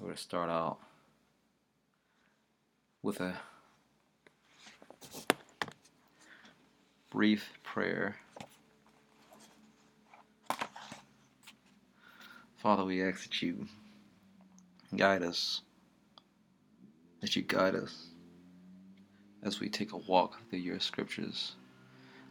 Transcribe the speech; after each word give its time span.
We're 0.00 0.06
going 0.06 0.16
to 0.16 0.22
start 0.22 0.48
out 0.48 0.78
with 3.02 3.20
a 3.20 3.34
brief 7.10 7.52
prayer. 7.62 8.16
Father, 12.56 12.82
we 12.82 13.02
ask 13.04 13.24
that 13.24 13.42
you 13.42 13.66
guide 14.96 15.22
us, 15.22 15.60
that 17.20 17.36
you 17.36 17.42
guide 17.42 17.74
us 17.74 18.06
as 19.42 19.60
we 19.60 19.68
take 19.68 19.92
a 19.92 19.98
walk 19.98 20.38
through 20.48 20.60
your 20.60 20.80
scriptures. 20.80 21.56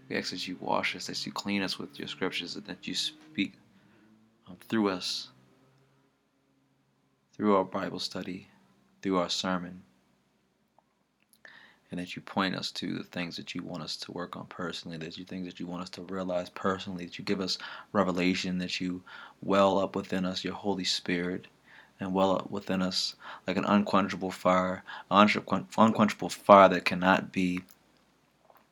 We 0.10 0.18
ask 0.18 0.32
that 0.32 0.48
you 0.48 0.58
wash 0.60 0.96
us, 0.96 1.06
that 1.06 1.24
you 1.24 1.32
clean 1.32 1.62
us 1.62 1.78
with 1.78 2.00
your 2.00 2.08
scriptures, 2.08 2.56
and 2.56 2.66
that 2.66 2.88
you 2.88 2.96
speak 2.96 3.54
um, 4.48 4.58
through 4.68 4.90
us, 4.90 5.30
through 7.40 7.56
our 7.56 7.64
Bible 7.64 8.00
study, 8.00 8.50
through 9.02 9.18
our 9.18 9.30
sermon, 9.30 9.82
and 11.90 11.98
that 11.98 12.14
you 12.14 12.22
point 12.22 12.54
us 12.54 12.70
to 12.70 12.98
the 12.98 13.04
things 13.06 13.38
that 13.38 13.56
you 13.56 13.64
want 13.64 13.82
us 13.82 13.96
to 13.96 14.12
work 14.12 14.36
on 14.36 14.46
personally, 14.48 14.98
that 14.98 15.18
you 15.18 15.24
things 15.24 15.46
that 15.46 15.58
you 15.58 15.66
want 15.66 15.82
us 15.82 15.90
to 15.90 16.02
realize 16.02 16.50
personally, 16.50 17.06
that 17.06 17.18
you 17.18 17.24
give 17.24 17.40
us 17.40 17.58
revelation, 17.94 18.58
that 18.58 18.82
you 18.82 19.02
well 19.42 19.80
up 19.80 19.96
within 19.96 20.26
us 20.26 20.44
your 20.44 20.54
Holy 20.54 20.84
Spirit 20.84 21.48
and 21.98 22.14
well 22.14 22.36
up 22.36 22.52
within 22.52 22.82
us 22.82 23.16
like 23.48 23.56
an 23.56 23.64
unquenchable 23.64 24.32
fire, 24.32 24.84
unquenchable 25.10 26.28
fire 26.28 26.68
that 26.68 26.84
cannot 26.84 27.32
be 27.32 27.62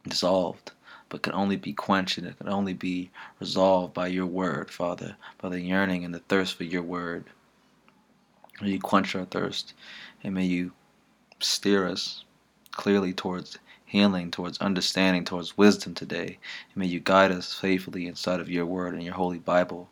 dissolved 0.05 0.73
but 1.07 1.21
can 1.21 1.31
only 1.31 1.55
be 1.55 1.71
quenched 1.71 2.17
and 2.17 2.27
it 2.27 2.37
can 2.37 2.49
only 2.49 2.73
be 2.73 3.11
resolved 3.39 3.93
by 3.93 4.07
your 4.07 4.25
word, 4.25 4.69
Father, 4.69 5.15
by 5.37 5.47
the 5.47 5.61
yearning 5.61 6.03
and 6.03 6.13
the 6.13 6.19
thirst 6.19 6.55
for 6.55 6.65
your 6.65 6.83
word. 6.83 7.23
May 8.61 8.71
you 8.71 8.79
quench 8.79 9.15
our 9.15 9.25
thirst 9.25 9.73
and 10.23 10.33
may 10.33 10.45
you 10.45 10.71
steer 11.39 11.87
us 11.87 12.25
clearly 12.71 13.13
towards 13.13 13.59
healing, 13.85 14.31
towards 14.31 14.57
understanding, 14.59 15.25
towards 15.25 15.57
wisdom 15.57 15.93
today. 15.93 16.39
And 16.69 16.77
may 16.77 16.87
you 16.87 16.99
guide 16.99 17.31
us 17.31 17.53
faithfully 17.53 18.07
inside 18.07 18.39
of 18.39 18.49
your 18.49 18.65
word 18.65 18.93
and 18.93 19.03
your 19.03 19.15
holy 19.15 19.39
Bible. 19.39 19.89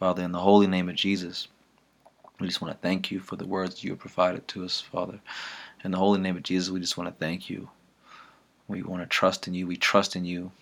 Father, 0.00 0.22
in 0.22 0.32
the 0.32 0.40
holy 0.40 0.66
name 0.66 0.88
of 0.88 0.96
Jesus, 0.96 1.48
we 2.40 2.46
just 2.46 2.60
want 2.62 2.72
to 2.74 2.86
thank 2.86 3.10
you 3.10 3.20
for 3.20 3.36
the 3.36 3.46
words 3.46 3.84
you 3.84 3.90
have 3.90 4.00
provided 4.00 4.46
to 4.48 4.64
us, 4.64 4.80
Father. 4.80 5.20
In 5.84 5.92
the 5.92 5.98
holy 5.98 6.20
name 6.20 6.36
of 6.36 6.42
Jesus, 6.42 6.70
we 6.70 6.80
just 6.80 6.96
want 6.96 7.08
to 7.08 7.24
thank 7.24 7.50
you 7.50 7.68
we 8.68 8.82
want 8.82 9.02
to 9.02 9.06
trust 9.08 9.48
in 9.48 9.54
you. 9.54 9.66
We 9.66 9.76
trust 9.76 10.14
in 10.14 10.24
you. 10.24 10.52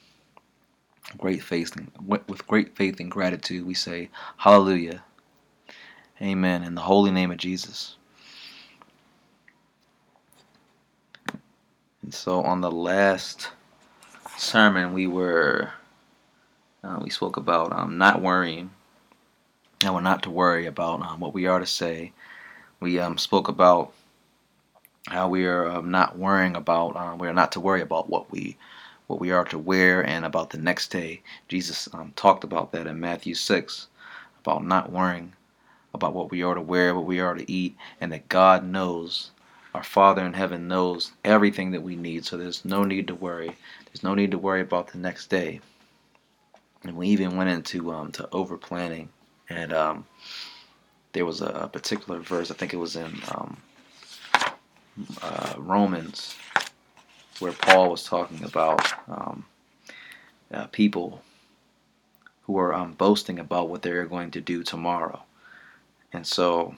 Great 1.18 1.42
faith, 1.42 1.76
with 2.06 2.46
great 2.46 2.76
faith 2.76 3.00
and 3.00 3.10
gratitude, 3.10 3.66
we 3.66 3.74
say, 3.74 4.10
Hallelujah. 4.38 5.04
Amen. 6.20 6.62
In 6.62 6.74
the 6.74 6.82
holy 6.82 7.10
name 7.10 7.30
of 7.30 7.38
Jesus. 7.38 7.96
And 12.02 12.14
so 12.14 12.42
on 12.42 12.60
the 12.60 12.70
last 12.70 13.50
sermon, 14.36 14.92
we 14.94 15.06
were, 15.06 15.70
uh, 16.84 16.98
we 17.02 17.10
spoke 17.10 17.36
about 17.36 17.72
um, 17.72 17.98
not 17.98 18.22
worrying. 18.22 18.70
And 19.84 19.94
we're 19.94 20.00
not 20.00 20.22
to 20.24 20.30
worry 20.30 20.66
about 20.66 21.02
um, 21.02 21.20
what 21.20 21.34
we 21.34 21.46
are 21.46 21.60
to 21.60 21.66
say. 21.66 22.12
We 22.80 22.98
um, 22.98 23.18
spoke 23.18 23.48
about 23.48 23.92
how 25.08 25.28
we 25.28 25.46
are 25.46 25.68
um, 25.68 25.90
not 25.90 26.18
worrying 26.18 26.56
about 26.56 26.96
um, 26.96 27.18
we 27.18 27.28
are 27.28 27.34
not 27.34 27.52
to 27.52 27.60
worry 27.60 27.80
about 27.80 28.10
what 28.10 28.30
we 28.32 28.56
what 29.06 29.20
we 29.20 29.30
are 29.30 29.44
to 29.44 29.58
wear 29.58 30.04
and 30.04 30.24
about 30.24 30.50
the 30.50 30.58
next 30.58 30.88
day 30.88 31.22
jesus 31.48 31.88
um, 31.94 32.12
talked 32.16 32.42
about 32.44 32.72
that 32.72 32.86
in 32.86 32.98
matthew 32.98 33.34
6 33.34 33.86
about 34.40 34.64
not 34.64 34.90
worrying 34.90 35.32
about 35.96 36.14
what 36.14 36.30
we 36.30 36.42
are 36.42 36.54
to 36.54 36.60
wear 36.60 36.94
what 36.94 37.04
we 37.04 37.20
are 37.20 37.34
to 37.34 37.50
eat 37.50 37.76
and 38.00 38.12
that 38.12 38.28
god 38.28 38.64
knows 38.64 39.30
our 39.74 39.82
father 39.82 40.24
in 40.24 40.32
heaven 40.32 40.68
knows 40.68 41.12
everything 41.22 41.72
that 41.72 41.82
we 41.82 41.96
need. 41.96 42.24
So 42.24 42.38
there's 42.38 42.64
no 42.64 42.82
need 42.84 43.08
to 43.08 43.14
worry. 43.14 43.54
There's 43.84 44.02
no 44.02 44.14
need 44.14 44.30
to 44.30 44.38
worry 44.38 44.62
about 44.62 44.88
the 44.88 44.96
next 44.96 45.28
day. 45.28 45.60
And 46.82 46.96
we 46.96 47.08
even 47.08 47.36
went 47.36 47.50
into 47.50 47.92
um, 47.92 48.10
to 48.12 48.26
over 48.32 48.56
planning 48.56 49.10
and 49.50 49.74
um, 49.74 50.06
there 51.12 51.26
was 51.26 51.40
a 51.40 51.68
particular 51.72 52.20
verse 52.20 52.50
i 52.50 52.54
think 52.54 52.74
it 52.74 52.78
was 52.78 52.96
in 52.96 53.20
um, 53.34 53.56
uh, 55.22 55.54
Romans, 55.58 56.36
where 57.38 57.52
Paul 57.52 57.90
was 57.90 58.04
talking 58.04 58.42
about 58.44 58.92
um, 59.08 59.44
uh, 60.52 60.66
people 60.68 61.22
who 62.44 62.58
are 62.58 62.72
um, 62.72 62.92
boasting 62.94 63.38
about 63.38 63.68
what 63.68 63.82
they're 63.82 64.06
going 64.06 64.30
to 64.30 64.40
do 64.40 64.62
tomorrow. 64.62 65.22
And 66.12 66.26
so 66.26 66.74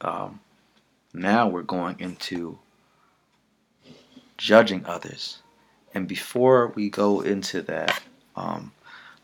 um, 0.00 0.40
now 1.12 1.48
we're 1.48 1.62
going 1.62 1.96
into 1.98 2.58
judging 4.36 4.84
others. 4.86 5.38
And 5.94 6.08
before 6.08 6.68
we 6.68 6.90
go 6.90 7.20
into 7.20 7.62
that, 7.62 8.02
um, 8.36 8.72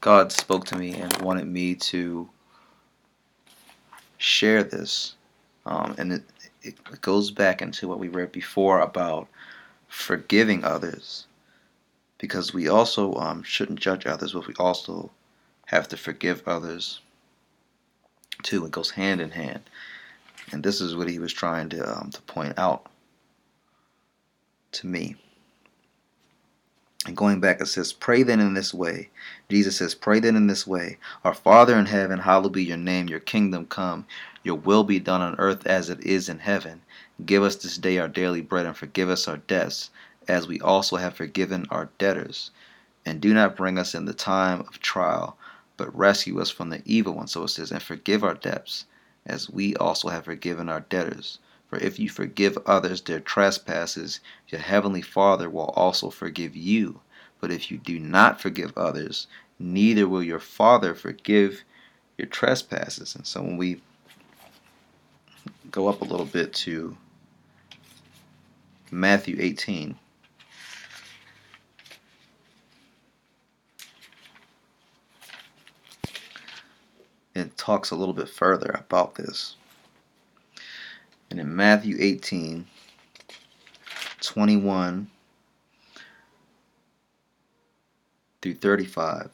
God 0.01 0.33
spoke 0.33 0.65
to 0.67 0.79
me 0.79 0.95
and 0.95 1.17
wanted 1.21 1.47
me 1.47 1.75
to 1.75 2.29
share 4.19 4.63
this. 4.63 5.15
Um, 5.67 5.95
and 5.99 6.13
it, 6.13 6.23
it 6.63 7.01
goes 7.01 7.31
back 7.31 7.63
into 7.63 7.89
what 7.89 7.99
we 7.99 8.09
read 8.09 8.33
before 8.33 8.81
about 8.81 9.29
forgiving 9.89 10.65
others 10.65 11.27
because 12.19 12.55
we 12.55 12.69
also 12.69 13.15
um, 13.15 13.43
shouldn't 13.43 13.81
judge 13.81 14.07
others 14.07 14.33
but 14.33 14.47
we 14.47 14.55
also 14.59 15.11
have 15.67 15.89
to 15.89 15.97
forgive 15.97 16.43
others 16.47 17.01
too 18.41 18.65
it 18.65 18.73
goes 18.73 18.91
hand 18.91 19.21
in 19.21 19.31
hand 19.31 19.63
and 20.53 20.63
this 20.63 20.81
is 20.81 20.97
what 20.97 21.09
he 21.09 21.19
was 21.19 21.33
trying 21.33 21.69
to, 21.69 21.99
um, 21.99 22.11
to 22.11 22.21
point 22.23 22.59
out 22.59 22.87
to 24.73 24.87
me 24.87 25.17
and 27.07 27.17
going 27.17 27.41
back, 27.41 27.63
it 27.63 27.67
says, 27.67 27.95
Pray 27.95 28.23
then 28.23 28.41
in 28.41 28.53
this 28.53 28.75
way. 28.75 29.09
Jesus 29.49 29.77
says, 29.79 29.95
Pray 29.95 30.21
then 30.21 30.37
in 30.37 30.49
this 30.49 30.67
way. 30.67 30.99
Our 31.25 31.33
Father 31.33 31.77
in 31.79 31.87
heaven, 31.87 32.19
hallowed 32.19 32.53
be 32.53 32.63
your 32.63 32.77
name. 32.77 33.09
Your 33.09 33.21
kingdom 33.21 33.65
come. 33.67 34.07
Your 34.43 34.57
will 34.57 34.85
be 34.85 35.01
done 35.01 35.23
on 35.23 35.35
earth 35.39 35.67
as 35.67 35.89
it 35.89 36.01
is 36.01 36.29
in 36.29 36.41
heaven. 36.41 36.83
Give 37.25 37.43
us 37.43 37.57
this 37.57 37.79
day 37.79 37.99
our 37.99 38.09
daily 38.09 38.43
bread, 38.43 38.67
and 38.67 38.77
forgive 38.77 39.09
us 39.09 39.27
our 39.27 39.39
debts, 39.39 39.91
as 40.29 40.47
we 40.47 40.61
also 40.61 40.97
have 40.97 41.15
forgiven 41.15 41.67
our 41.71 41.89
debtors. 41.97 42.51
And 43.07 43.19
do 43.19 43.33
not 43.33 43.57
bring 43.57 43.79
us 43.79 43.95
in 43.95 44.05
the 44.05 44.13
time 44.13 44.61
of 44.61 44.79
trial, 44.81 45.39
but 45.81 45.97
rescue 45.97 46.39
us 46.39 46.51
from 46.51 46.69
the 46.69 46.83
evil 46.85 47.15
one. 47.15 47.27
So 47.27 47.45
it 47.45 47.49
says, 47.49 47.73
And 47.73 47.83
forgive 47.83 48.23
our 48.23 48.35
debts, 48.35 48.85
as 49.25 49.49
we 49.49 49.75
also 49.77 50.11
have 50.11 50.27
forgiven 50.27 50.69
our 50.69 50.81
debtors. 50.81 51.39
For 51.71 51.79
if 51.79 51.99
you 51.99 52.11
forgive 52.11 52.59
others 52.67 53.01
their 53.01 53.19
trespasses, 53.19 54.21
your 54.49 54.61
heavenly 54.61 55.01
Father 55.01 55.49
will 55.49 55.71
also 55.71 56.11
forgive 56.11 56.55
you. 56.55 57.01
But 57.41 57.51
if 57.51 57.71
you 57.71 57.79
do 57.79 57.99
not 57.99 58.43
forgive 58.43 58.77
others, 58.77 59.27
neither 59.59 60.07
will 60.07 60.23
your 60.23 60.39
Father 60.39 60.95
forgive 60.95 61.65
your 62.19 62.29
trespasses. 62.29 63.15
And 63.15 63.27
so 63.27 63.41
when 63.41 63.57
we 63.57 63.81
go 65.71 65.89
up 65.89 66.03
a 66.03 66.05
little 66.05 66.27
bit 66.27 66.53
to 66.67 66.95
Matthew 68.91 69.39
18. 69.41 69.97
It 77.35 77.57
talks 77.57 77.91
a 77.91 77.97
little 77.97 78.15
bit 78.15 78.29
further 78.29 78.71
about 78.79 79.15
this. 79.15 79.57
And 81.31 81.39
in 81.39 81.55
Matthew 81.55 81.97
18, 82.01 82.67
21 84.21 85.09
through 88.43 88.55
35, 88.55 89.31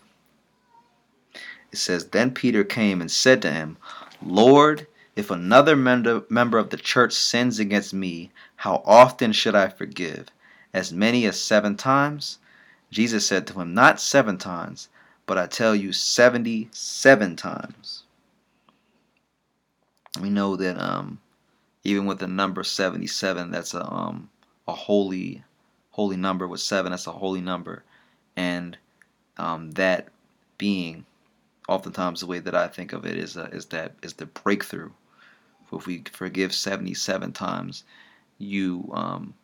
it 1.72 1.76
says, 1.78 2.08
Then 2.08 2.32
Peter 2.32 2.64
came 2.64 3.00
and 3.00 3.10
said 3.10 3.40
to 3.42 3.50
him, 3.50 3.78
Lord, 4.22 4.86
if 5.14 5.30
another 5.30 5.74
member 5.74 6.58
of 6.58 6.68
the 6.68 6.76
church 6.76 7.14
sins 7.14 7.58
against 7.58 7.94
me, 7.94 8.30
how 8.56 8.82
often 8.84 9.32
should 9.32 9.54
I 9.54 9.68
forgive? 9.68 10.28
As 10.74 10.92
many 10.92 11.24
as 11.24 11.40
seven 11.40 11.76
times? 11.76 12.38
Jesus 12.90 13.26
said 13.26 13.46
to 13.46 13.60
him, 13.60 13.72
Not 13.72 14.00
seven 14.00 14.36
times, 14.36 14.88
but 15.26 15.38
I 15.38 15.46
tell 15.46 15.74
you, 15.74 15.92
seventy 15.92 16.68
seven 16.72 17.36
times. 17.36 18.04
We 20.20 20.30
know 20.30 20.56
that 20.56 20.78
um, 20.80 21.20
even 21.86 22.06
with 22.06 22.18
the 22.18 22.26
number 22.26 22.64
77 22.64 23.50
that's 23.50 23.72
a 23.74 23.86
um 23.92 24.28
a 24.66 24.72
holy 24.72 25.44
holy 25.90 26.16
number. 26.16 26.48
With 26.48 26.60
seven 26.60 26.90
that's 26.90 27.06
a 27.06 27.12
holy 27.12 27.40
number. 27.40 27.84
And 28.36 28.76
um, 29.38 29.70
that 29.72 30.08
being 30.58 31.06
oftentimes 31.68 32.20
the 32.20 32.26
way 32.26 32.40
that 32.40 32.54
I 32.54 32.66
think 32.68 32.92
of 32.92 33.06
it 33.06 33.16
is 33.16 33.36
uh, 33.36 33.48
is 33.52 33.66
that 33.66 33.92
is 34.02 34.14
the 34.14 34.26
breakthrough. 34.26 34.90
If 35.72 35.86
we 35.86 36.02
forgive 36.12 36.54
77 36.54 37.32
times 37.32 37.84
you 38.38 38.90
um, 38.94 39.34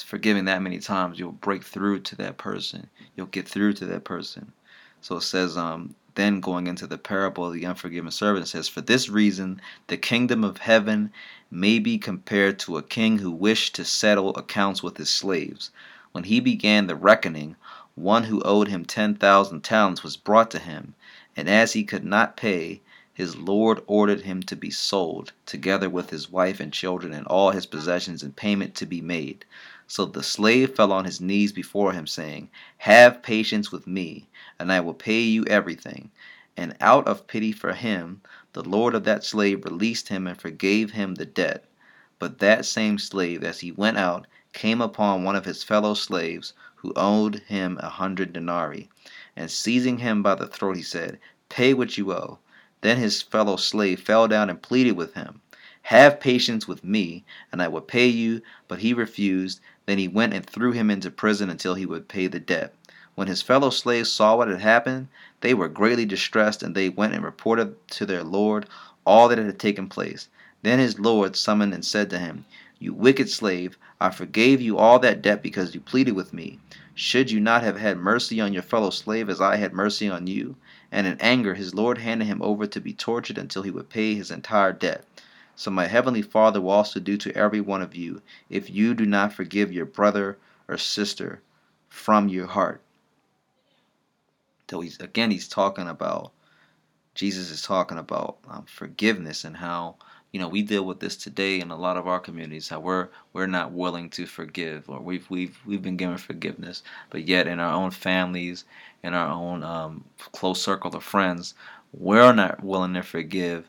forgiving 0.00 0.44
that 0.44 0.62
many 0.62 0.78
times 0.78 1.18
you'll 1.18 1.32
break 1.32 1.64
through 1.64 1.98
to 1.98 2.14
that 2.14 2.38
person 2.38 2.88
you'll 3.16 3.26
get 3.26 3.48
through 3.48 3.72
to 3.72 3.84
that 3.84 4.04
person 4.04 4.52
so 5.00 5.16
it 5.16 5.22
says 5.22 5.56
um, 5.56 5.96
then 6.14 6.40
going 6.40 6.66
into 6.66 6.86
the 6.86 6.98
parable 6.98 7.46
of 7.46 7.54
the 7.54 7.64
unforgiven 7.64 8.10
servant 8.10 8.46
says, 8.46 8.68
For 8.68 8.82
this 8.82 9.08
reason, 9.08 9.62
the 9.86 9.96
kingdom 9.96 10.44
of 10.44 10.58
heaven 10.58 11.10
may 11.50 11.78
be 11.78 11.96
compared 11.96 12.58
to 12.60 12.76
a 12.76 12.82
king 12.82 13.18
who 13.18 13.30
wished 13.30 13.74
to 13.76 13.84
settle 13.86 14.36
accounts 14.36 14.82
with 14.82 14.98
his 14.98 15.08
slaves. 15.08 15.70
When 16.12 16.24
he 16.24 16.38
began 16.38 16.86
the 16.86 16.96
reckoning, 16.96 17.56
one 17.94 18.24
who 18.24 18.42
owed 18.42 18.68
him 18.68 18.84
ten 18.84 19.14
thousand 19.14 19.64
talents 19.64 20.02
was 20.02 20.18
brought 20.18 20.50
to 20.50 20.58
him, 20.58 20.94
and 21.34 21.48
as 21.48 21.72
he 21.72 21.82
could 21.82 22.04
not 22.04 22.36
pay, 22.36 22.82
his 23.14 23.36
lord 23.36 23.82
ordered 23.86 24.20
him 24.20 24.42
to 24.42 24.54
be 24.54 24.70
sold, 24.70 25.32
together 25.46 25.88
with 25.88 26.10
his 26.10 26.30
wife 26.30 26.60
and 26.60 26.74
children 26.74 27.14
and 27.14 27.26
all 27.26 27.52
his 27.52 27.64
possessions, 27.64 28.22
and 28.22 28.36
payment 28.36 28.74
to 28.74 28.84
be 28.84 29.00
made. 29.00 29.46
So 29.92 30.06
the 30.06 30.22
slave 30.22 30.74
fell 30.74 30.90
on 30.90 31.04
his 31.04 31.20
knees 31.20 31.52
before 31.52 31.92
him, 31.92 32.06
saying, 32.06 32.48
Have 32.78 33.22
patience 33.22 33.70
with 33.70 33.86
me, 33.86 34.26
and 34.58 34.72
I 34.72 34.80
will 34.80 34.94
pay 34.94 35.20
you 35.20 35.44
everything. 35.44 36.10
And 36.56 36.74
out 36.80 37.06
of 37.06 37.26
pity 37.26 37.52
for 37.52 37.74
him, 37.74 38.22
the 38.54 38.62
lord 38.62 38.94
of 38.94 39.04
that 39.04 39.22
slave 39.22 39.66
released 39.66 40.08
him 40.08 40.26
and 40.26 40.40
forgave 40.40 40.92
him 40.92 41.16
the 41.16 41.26
debt. 41.26 41.66
But 42.18 42.38
that 42.38 42.64
same 42.64 42.98
slave, 42.98 43.44
as 43.44 43.60
he 43.60 43.70
went 43.70 43.98
out, 43.98 44.26
came 44.54 44.80
upon 44.80 45.24
one 45.24 45.36
of 45.36 45.44
his 45.44 45.62
fellow 45.62 45.92
slaves, 45.92 46.54
who 46.76 46.94
owed 46.96 47.42
him 47.46 47.76
a 47.82 47.90
hundred 47.90 48.32
denarii. 48.32 48.88
And 49.36 49.50
seizing 49.50 49.98
him 49.98 50.22
by 50.22 50.36
the 50.36 50.46
throat, 50.46 50.76
he 50.76 50.82
said, 50.82 51.18
Pay 51.50 51.74
what 51.74 51.98
you 51.98 52.14
owe. 52.14 52.38
Then 52.80 52.96
his 52.96 53.20
fellow 53.20 53.56
slave 53.56 54.00
fell 54.00 54.26
down 54.26 54.48
and 54.48 54.62
pleaded 54.62 54.92
with 54.92 55.12
him, 55.12 55.42
Have 55.82 56.18
patience 56.18 56.66
with 56.66 56.82
me, 56.82 57.26
and 57.52 57.60
I 57.60 57.68
will 57.68 57.82
pay 57.82 58.06
you. 58.06 58.40
But 58.68 58.78
he 58.78 58.94
refused. 58.94 59.60
Then 59.86 59.98
he 59.98 60.06
went 60.08 60.32
and 60.32 60.46
threw 60.46 60.72
him 60.72 60.90
into 60.90 61.10
prison 61.10 61.50
until 61.50 61.74
he 61.74 61.86
would 61.86 62.08
pay 62.08 62.28
the 62.28 62.38
debt. 62.38 62.74
When 63.14 63.28
his 63.28 63.42
fellow 63.42 63.70
slaves 63.70 64.10
saw 64.10 64.36
what 64.36 64.48
had 64.48 64.60
happened, 64.60 65.08
they 65.40 65.54
were 65.54 65.68
greatly 65.68 66.06
distressed, 66.06 66.62
and 66.62 66.74
they 66.74 66.88
went 66.88 67.14
and 67.14 67.24
reported 67.24 67.74
to 67.88 68.06
their 68.06 68.22
lord 68.22 68.66
all 69.04 69.28
that 69.28 69.38
had 69.38 69.58
taken 69.58 69.88
place. 69.88 70.28
Then 70.62 70.78
his 70.78 70.98
lord 70.98 71.34
summoned 71.36 71.74
and 71.74 71.84
said 71.84 72.08
to 72.10 72.18
him, 72.18 72.44
You 72.78 72.94
wicked 72.94 73.28
slave, 73.28 73.76
I 74.00 74.10
forgave 74.10 74.60
you 74.60 74.78
all 74.78 74.98
that 75.00 75.20
debt 75.20 75.42
because 75.42 75.74
you 75.74 75.80
pleaded 75.80 76.12
with 76.12 76.32
me. 76.32 76.58
Should 76.94 77.30
you 77.30 77.40
not 77.40 77.62
have 77.62 77.78
had 77.78 77.98
mercy 77.98 78.40
on 78.40 78.52
your 78.52 78.62
fellow 78.62 78.90
slave 78.90 79.28
as 79.28 79.40
I 79.40 79.56
had 79.56 79.72
mercy 79.72 80.08
on 80.08 80.26
you? 80.26 80.56
And 80.90 81.06
in 81.06 81.20
anger 81.20 81.54
his 81.54 81.74
lord 81.74 81.98
handed 81.98 82.26
him 82.26 82.40
over 82.42 82.66
to 82.66 82.80
be 82.80 82.92
tortured 82.92 83.38
until 83.38 83.62
he 83.62 83.70
would 83.70 83.88
pay 83.88 84.14
his 84.14 84.30
entire 84.30 84.72
debt. 84.72 85.04
So 85.62 85.70
my 85.70 85.86
heavenly 85.86 86.22
Father 86.22 86.60
will 86.60 86.72
also 86.72 86.98
do 86.98 87.16
to 87.18 87.36
every 87.36 87.60
one 87.60 87.82
of 87.82 87.94
you 87.94 88.20
if 88.50 88.68
you 88.68 88.94
do 88.94 89.06
not 89.06 89.32
forgive 89.32 89.72
your 89.72 89.86
brother 89.86 90.36
or 90.66 90.76
sister 90.76 91.40
from 91.88 92.28
your 92.28 92.48
heart. 92.48 92.82
So 94.68 94.80
he's 94.80 94.98
again 94.98 95.30
he's 95.30 95.46
talking 95.46 95.86
about 95.86 96.32
Jesus 97.14 97.52
is 97.52 97.62
talking 97.62 97.96
about 97.96 98.38
um, 98.48 98.64
forgiveness 98.64 99.44
and 99.44 99.56
how 99.56 99.98
you 100.32 100.40
know 100.40 100.48
we 100.48 100.62
deal 100.62 100.84
with 100.84 100.98
this 100.98 101.16
today 101.16 101.60
in 101.60 101.70
a 101.70 101.76
lot 101.76 101.96
of 101.96 102.08
our 102.08 102.18
communities 102.18 102.68
how 102.68 102.80
we're 102.80 103.08
we're 103.32 103.46
not 103.46 103.70
willing 103.70 104.10
to 104.10 104.26
forgive 104.26 104.90
or 104.90 104.98
we've 104.98 105.30
we've 105.30 105.60
we've 105.64 105.82
been 105.82 105.96
given 105.96 106.18
forgiveness 106.18 106.82
but 107.08 107.28
yet 107.28 107.46
in 107.46 107.60
our 107.60 107.72
own 107.72 107.92
families 107.92 108.64
in 109.04 109.14
our 109.14 109.28
own 109.28 109.62
um, 109.62 110.02
close 110.32 110.60
circle 110.60 110.96
of 110.96 111.04
friends 111.04 111.54
we're 111.92 112.32
not 112.32 112.64
willing 112.64 112.94
to 112.94 113.02
forgive 113.02 113.68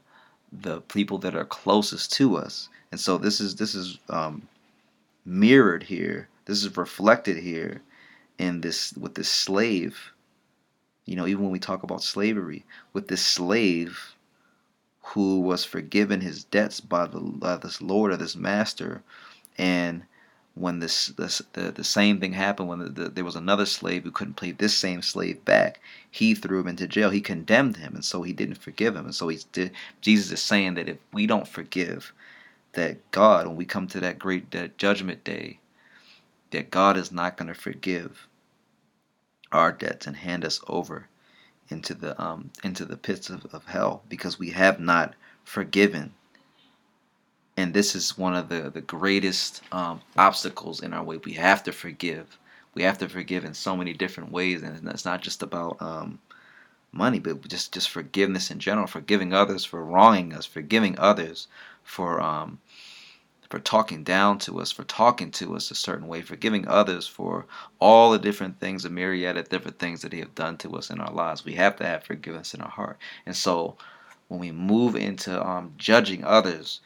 the 0.61 0.81
people 0.81 1.17
that 1.19 1.35
are 1.35 1.45
closest 1.45 2.11
to 2.13 2.38
us. 2.38 2.69
And 2.91 3.00
so 3.00 3.17
this 3.17 3.41
is 3.41 3.55
this 3.55 3.75
is 3.75 3.97
um, 4.09 4.47
mirrored 5.25 5.83
here. 5.83 6.27
This 6.45 6.63
is 6.63 6.77
reflected 6.77 7.38
here 7.38 7.81
in 8.38 8.61
this 8.61 8.94
with 8.94 9.15
this 9.15 9.29
slave. 9.29 10.11
You 11.05 11.15
know, 11.15 11.27
even 11.27 11.44
when 11.44 11.51
we 11.51 11.59
talk 11.59 11.83
about 11.83 12.03
slavery, 12.03 12.65
with 12.94 13.07
this 13.07 13.25
slave 13.25 14.15
who 15.01 15.41
was 15.41 15.65
forgiven 15.65 16.21
his 16.21 16.45
debts 16.45 16.79
by 16.79 17.07
the 17.07 17.19
by 17.19 17.57
this 17.57 17.81
lord 17.81 18.11
or 18.11 18.17
this 18.17 18.35
master, 18.35 19.01
and 19.57 20.03
when 20.55 20.79
this, 20.79 21.07
this 21.07 21.41
the, 21.53 21.71
the 21.71 21.83
same 21.83 22.19
thing 22.19 22.33
happened 22.33 22.69
when 22.69 22.79
the, 22.79 22.89
the, 22.89 23.09
there 23.09 23.25
was 23.25 23.35
another 23.35 23.65
slave 23.65 24.03
who 24.03 24.11
couldn't 24.11 24.35
pay 24.35 24.51
this 24.51 24.75
same 24.77 25.01
slave 25.01 25.44
back. 25.45 25.79
He 26.09 26.35
threw 26.35 26.59
him 26.59 26.67
into 26.67 26.88
jail. 26.88 27.09
He 27.09 27.21
condemned 27.21 27.77
him 27.77 27.95
and 27.95 28.05
so 28.05 28.21
he 28.21 28.33
didn't 28.33 28.55
forgive 28.55 28.95
him. 28.95 29.05
And 29.05 29.15
so 29.15 29.27
he's 29.27 29.45
jesus 30.01 30.31
is 30.31 30.41
saying 30.41 30.75
that 30.75 30.89
if 30.89 30.97
we 31.11 31.25
don't 31.25 31.47
forgive 31.47 32.13
that 32.73 32.97
god 33.11 33.47
when 33.47 33.55
we 33.55 33.65
come 33.65 33.88
to 33.88 34.00
that 34.00 34.19
great 34.19 34.51
that 34.51 34.77
judgment 34.77 35.23
day 35.23 35.59
that 36.51 36.71
god 36.71 36.97
is 36.97 37.11
not 37.11 37.38
going 37.38 37.47
to 37.47 37.53
forgive 37.53 38.27
our 39.51 39.71
debts 39.71 40.07
and 40.07 40.17
hand 40.17 40.44
us 40.44 40.59
over 40.67 41.07
into 41.69 41.94
the 41.94 42.19
um 42.21 42.51
into 42.63 42.85
the 42.85 42.97
pits 42.97 43.29
of, 43.29 43.45
of 43.53 43.65
hell 43.65 44.03
because 44.09 44.39
we 44.39 44.49
have 44.49 44.79
not 44.79 45.13
forgiven 45.44 46.13
and 47.57 47.73
this 47.73 47.95
is 47.95 48.17
one 48.17 48.35
of 48.35 48.50
the 48.50 48.69
the 48.69 48.81
greatest 48.81 49.61
um, 49.71 50.01
obstacles 50.17 50.81
in 50.81 50.94
our 50.94 51.03
way. 51.03 51.17
We 51.17 51.33
have 51.33 51.63
to 51.63 51.71
forgive. 51.71 52.38
We 52.73 52.83
have 52.83 52.97
to 53.00 53.09
forgive 53.09 53.45
in 53.45 53.53
so 53.53 53.77
many 53.77 53.94
different 53.94 54.31
ways, 54.31 54.63
and 54.63 54.89
it's 54.89 55.05
not 55.05 55.21
just 55.21 55.44
about 55.44 55.77
um, 55.79 56.19
money, 56.91 57.19
but 57.19 57.47
just 57.47 57.73
just 57.73 57.89
forgiveness 57.89 58.50
in 58.50 58.59
general. 58.59 58.88
Forgiving 58.88 59.33
others 59.33 59.65
for 59.65 59.83
wronging 59.83 60.33
us, 60.33 60.45
forgiving 60.45 60.97
others 60.97 61.47
for 61.83 62.19
um, 62.21 62.59
for 63.50 63.59
talking 63.59 64.03
down 64.03 64.39
to 64.39 64.59
us, 64.59 64.71
for 64.71 64.83
talking 64.85 65.29
to 65.29 65.56
us 65.56 65.69
a 65.69 65.75
certain 65.75 66.07
way, 66.07 66.21
forgiving 66.23 66.67
others 66.67 67.06
for 67.06 67.45
all 67.79 68.11
the 68.11 68.17
different 68.17 68.59
things, 68.59 68.83
a 68.83 68.89
myriad 68.89 69.38
of 69.38 69.47
different 69.49 69.77
things 69.77 70.01
that 70.01 70.09
they 70.09 70.17
have 70.17 70.33
done 70.33 70.57
to 70.57 70.71
us 70.75 70.89
in 70.89 70.99
our 70.99 71.13
lives. 71.13 71.45
We 71.45 71.53
have 71.53 71.75
to 71.75 71.85
have 71.85 72.03
forgiveness 72.03 72.56
in 72.56 72.61
our 72.61 72.69
heart, 72.69 72.97
and 73.27 73.35
so 73.35 73.77
when 74.27 74.39
we 74.39 74.51
move 74.51 74.95
into 74.95 75.39
um, 75.47 75.73
judging 75.77 76.23
others 76.23 76.79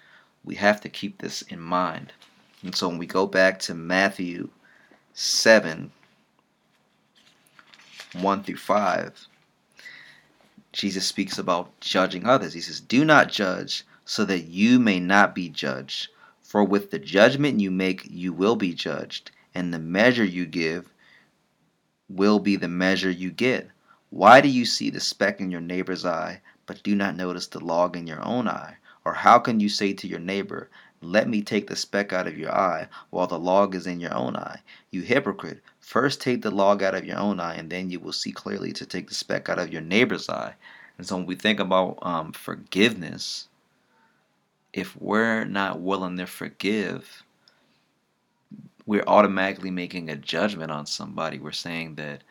we 0.48 0.56
have 0.56 0.80
to 0.80 0.88
keep 0.88 1.18
this 1.18 1.42
in 1.42 1.60
mind. 1.60 2.14
And 2.64 2.74
so 2.74 2.88
when 2.88 2.98
we 2.98 3.06
go 3.06 3.28
back 3.28 3.60
to 3.60 3.74
Matthew 3.74 4.48
7 5.14 5.92
1 8.14 8.44
through 8.44 8.56
5, 8.56 9.28
Jesus 10.72 11.06
speaks 11.06 11.38
about 11.38 11.78
judging 11.82 12.26
others. 12.26 12.54
He 12.54 12.62
says, 12.62 12.80
Do 12.80 13.04
not 13.04 13.30
judge, 13.30 13.86
so 14.06 14.24
that 14.24 14.46
you 14.46 14.80
may 14.80 15.02
not 15.02 15.36
be 15.36 15.50
judged. 15.50 16.08
For 16.42 16.64
with 16.64 16.92
the 16.92 17.00
judgment 17.00 17.60
you 17.60 17.70
make, 17.70 18.08
you 18.10 18.32
will 18.32 18.56
be 18.56 18.74
judged, 18.74 19.32
and 19.54 19.74
the 19.74 19.80
measure 19.80 20.24
you 20.24 20.46
give 20.46 20.94
will 22.08 22.40
be 22.40 22.56
the 22.56 22.70
measure 22.70 23.12
you 23.12 23.32
get. 23.32 23.70
Why 24.12 24.40
do 24.40 24.48
you 24.48 24.64
see 24.64 24.90
the 24.92 25.02
speck 25.02 25.42
in 25.42 25.52
your 25.52 25.60
neighbor's 25.60 26.06
eye, 26.06 26.42
but 26.66 26.84
do 26.84 26.96
not 26.96 27.18
notice 27.18 27.48
the 27.48 27.60
log 27.60 27.98
in 27.98 28.08
your 28.08 28.26
own 28.26 28.48
eye? 28.48 28.78
Or 29.08 29.14
how 29.14 29.40
can 29.40 29.62
you 29.62 29.70
say 29.70 29.94
to 29.94 30.06
your 30.06 30.20
neighbor, 30.20 30.70
Let 31.00 31.30
me 31.30 31.42
take 31.42 31.68
the 31.68 31.78
speck 31.78 32.12
out 32.12 32.28
of 32.28 32.38
your 32.38 32.54
eye, 32.54 32.90
while 33.10 33.26
the 33.26 33.40
log 33.40 33.74
is 33.74 33.88
in 33.88 34.02
your 34.02 34.14
own 34.14 34.36
eye? 34.36 34.60
You 34.92 35.02
hypocrite, 35.02 35.62
first 35.80 36.20
take 36.20 36.42
the 36.42 36.52
log 36.52 36.84
out 36.84 36.94
of 36.94 37.06
your 37.06 37.18
own 37.18 37.40
eye, 37.40 37.56
and 37.56 37.70
then 37.70 37.90
you 37.90 38.02
will 38.02 38.12
see 38.12 38.34
clearly 38.34 38.74
to 38.74 38.86
take 38.86 39.08
the 39.08 39.16
speck 39.16 39.48
out 39.48 39.60
of 39.60 39.72
your 39.72 39.82
neighbor's 39.82 40.28
eye. 40.28 40.56
And 40.98 41.08
so 41.08 41.16
when 41.16 41.26
we 41.26 41.36
think 41.36 41.62
about 41.62 42.00
um, 42.02 42.34
forgiveness, 42.34 43.48
if 44.74 44.94
we're 45.00 45.46
not 45.46 45.80
willing 45.80 46.18
to 46.18 46.26
forgive, 46.26 47.24
we're 48.86 49.08
automatically 49.08 49.72
making 49.72 50.10
a 50.10 50.18
judgment 50.18 50.70
on 50.70 50.86
somebody. 50.86 51.40
We're 51.40 51.54
saying 51.54 51.96
that, 51.96 52.24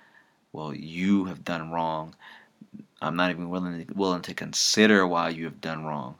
well, 0.52 0.74
you 0.74 1.24
have 1.24 1.42
done 1.42 1.70
wrong. 1.70 2.14
I'm 3.00 3.16
not 3.16 3.30
even 3.30 3.48
willing 3.48 3.86
to, 3.86 3.94
willing 3.94 4.20
to 4.20 4.34
consider 4.34 5.06
why 5.06 5.30
you 5.30 5.44
have 5.44 5.62
done 5.62 5.86
wrong 5.86 6.16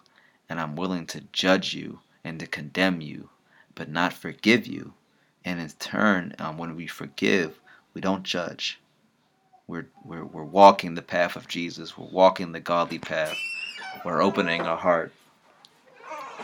and 0.49 0.61
I'm 0.61 0.77
willing 0.77 1.07
to 1.07 1.23
judge 1.33 1.75
you 1.75 2.01
and 2.25 2.39
to 2.41 2.47
condemn 2.47 3.01
you, 3.01 3.29
but 3.75 3.89
not 3.89 4.13
forgive 4.13 4.67
you. 4.67 4.93
And 5.45 5.61
in 5.61 5.69
turn, 5.79 6.35
um, 6.39 6.59
when 6.59 6.77
we 6.77 6.87
forgive, 6.87 7.59
we 7.95 8.01
don't 8.01 8.23
judge. 8.23 8.81
We're, 9.69 9.87
we're, 10.05 10.25
we're 10.25 10.45
walking 10.45 10.95
the 10.95 11.03
path 11.03 11.37
of 11.37 11.49
Jesus. 11.49 11.97
We're 11.97 12.07
walking 12.07 12.53
the 12.53 12.61
godly 12.61 12.99
path. 12.99 13.37
We're 14.05 14.23
opening 14.23 14.63
our 14.63 14.77
heart. 14.77 15.13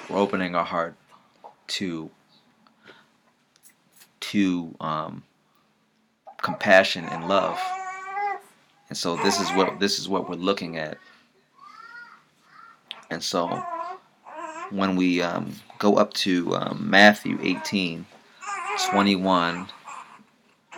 We're 0.09 0.19
opening 0.19 0.55
our 0.55 0.65
heart 0.65 0.95
to 1.69 2.11
to 4.21 4.75
um, 4.81 5.23
compassion 6.41 7.05
and 7.07 7.29
love. 7.29 7.61
And 8.89 8.97
so 8.97 9.17
this 9.17 9.41
is 9.41 9.51
what 9.51 9.79
this 9.79 9.99
is 9.99 10.09
what 10.09 10.29
we're 10.29 10.37
looking 10.37 10.79
at. 10.79 10.99
And 13.11 13.23
so 13.23 13.63
when 14.73 14.97
we 14.97 15.23
um, 15.23 15.55
go 15.79 15.97
up 15.97 16.13
to 16.15 16.55
um, 16.57 16.91
Matthew 16.91 17.39
18, 17.43 18.07
21 18.91 19.69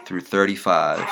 through 0.05 0.21
35. 0.21 1.09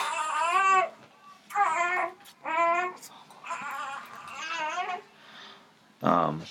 Um, 6.02 6.42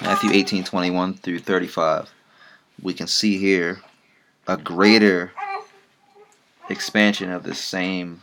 Matthew 0.00 0.30
18, 0.32 0.64
21 0.64 1.14
through 1.14 1.38
35. 1.40 2.10
We 2.80 2.94
can 2.94 3.06
see 3.06 3.36
here 3.36 3.80
a 4.48 4.56
greater 4.56 5.32
expansion 6.68 7.30
of 7.30 7.42
the 7.42 7.54
same 7.54 8.22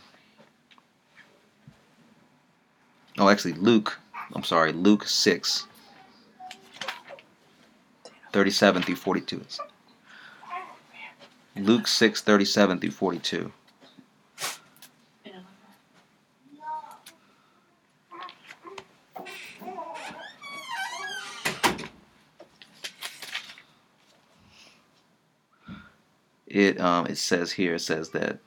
Oh, 3.20 3.28
actually, 3.28 3.52
Luke. 3.52 3.98
I'm 4.34 4.44
sorry, 4.44 4.72
Luke 4.72 5.06
6, 5.06 5.66
37 8.32 8.82
through 8.82 8.96
42. 8.96 9.44
Luke 11.56 11.86
6, 11.86 12.22
37 12.22 12.78
through 12.78 12.90
42. 12.90 13.52
It 26.46 26.80
um 26.80 27.06
it 27.06 27.16
says 27.16 27.52
here 27.52 27.74
it 27.76 27.80
says 27.80 28.10
that 28.10 28.40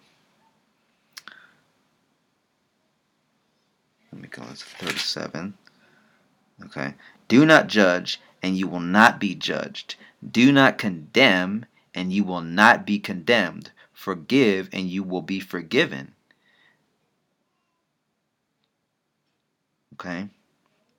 let 4.11 4.21
me 4.21 4.27
go 4.27 4.43
into 4.43 4.55
37. 4.55 5.53
Okay. 6.75 6.95
Do 7.27 7.45
not 7.45 7.67
judge 7.67 8.19
and 8.41 8.57
you 8.57 8.67
will 8.67 8.79
not 8.79 9.19
be 9.19 9.35
judged. 9.35 9.95
Do 10.27 10.51
not 10.51 10.77
condemn 10.77 11.65
and 11.93 12.11
you 12.11 12.23
will 12.23 12.41
not 12.41 12.85
be 12.85 12.99
condemned. 12.99 13.71
Forgive, 13.93 14.67
and 14.73 14.89
you 14.89 15.03
will 15.03 15.21
be 15.21 15.39
forgiven. 15.39 16.13
Okay? 19.93 20.29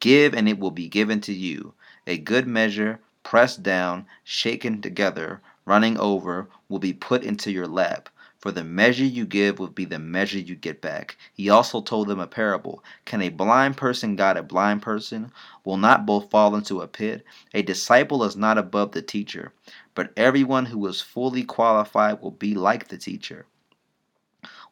Give, 0.01 0.33
and 0.33 0.49
it 0.49 0.59
will 0.59 0.71
be 0.71 0.89
given 0.89 1.21
to 1.23 1.33
you. 1.33 1.75
A 2.07 2.17
good 2.17 2.47
measure, 2.47 3.01
pressed 3.23 3.63
down, 3.63 4.07
shaken 4.23 4.81
together, 4.81 5.43
running 5.65 5.99
over, 5.99 6.49
will 6.69 6.79
be 6.79 6.93
put 6.93 7.25
into 7.25 7.51
your 7.51 7.67
lap. 7.67 8.09
For 8.45 8.53
the 8.53 8.63
measure 8.63 9.07
you 9.07 9.25
give 9.25 9.59
will 9.59 9.69
be 9.69 9.87
the 9.87 9.99
measure 9.99 10.39
you 10.39 10.55
get 10.55 10.83
back. 10.83 11.17
He 11.33 11.49
also 11.49 11.81
told 11.81 12.09
them 12.09 12.21
a 12.21 12.27
parable. 12.27 12.85
Can 13.07 13.23
a 13.23 13.31
blind 13.31 13.79
person 13.79 14.17
guide 14.17 14.37
a 14.37 14.43
blind 14.43 14.83
person? 14.83 15.33
Will 15.65 15.79
not 15.79 16.05
both 16.05 16.29
fall 16.29 16.55
into 16.55 16.83
a 16.83 16.87
pit? 16.87 17.25
A 17.55 17.63
disciple 17.63 18.23
is 18.23 18.37
not 18.37 18.59
above 18.59 18.93
the 18.93 19.01
teacher, 19.01 19.55
but 19.95 20.13
everyone 20.15 20.67
who 20.67 20.87
is 20.87 21.01
fully 21.01 21.43
qualified 21.43 22.21
will 22.21 22.33
be 22.33 22.53
like 22.53 22.89
the 22.89 22.99
teacher. 22.99 23.47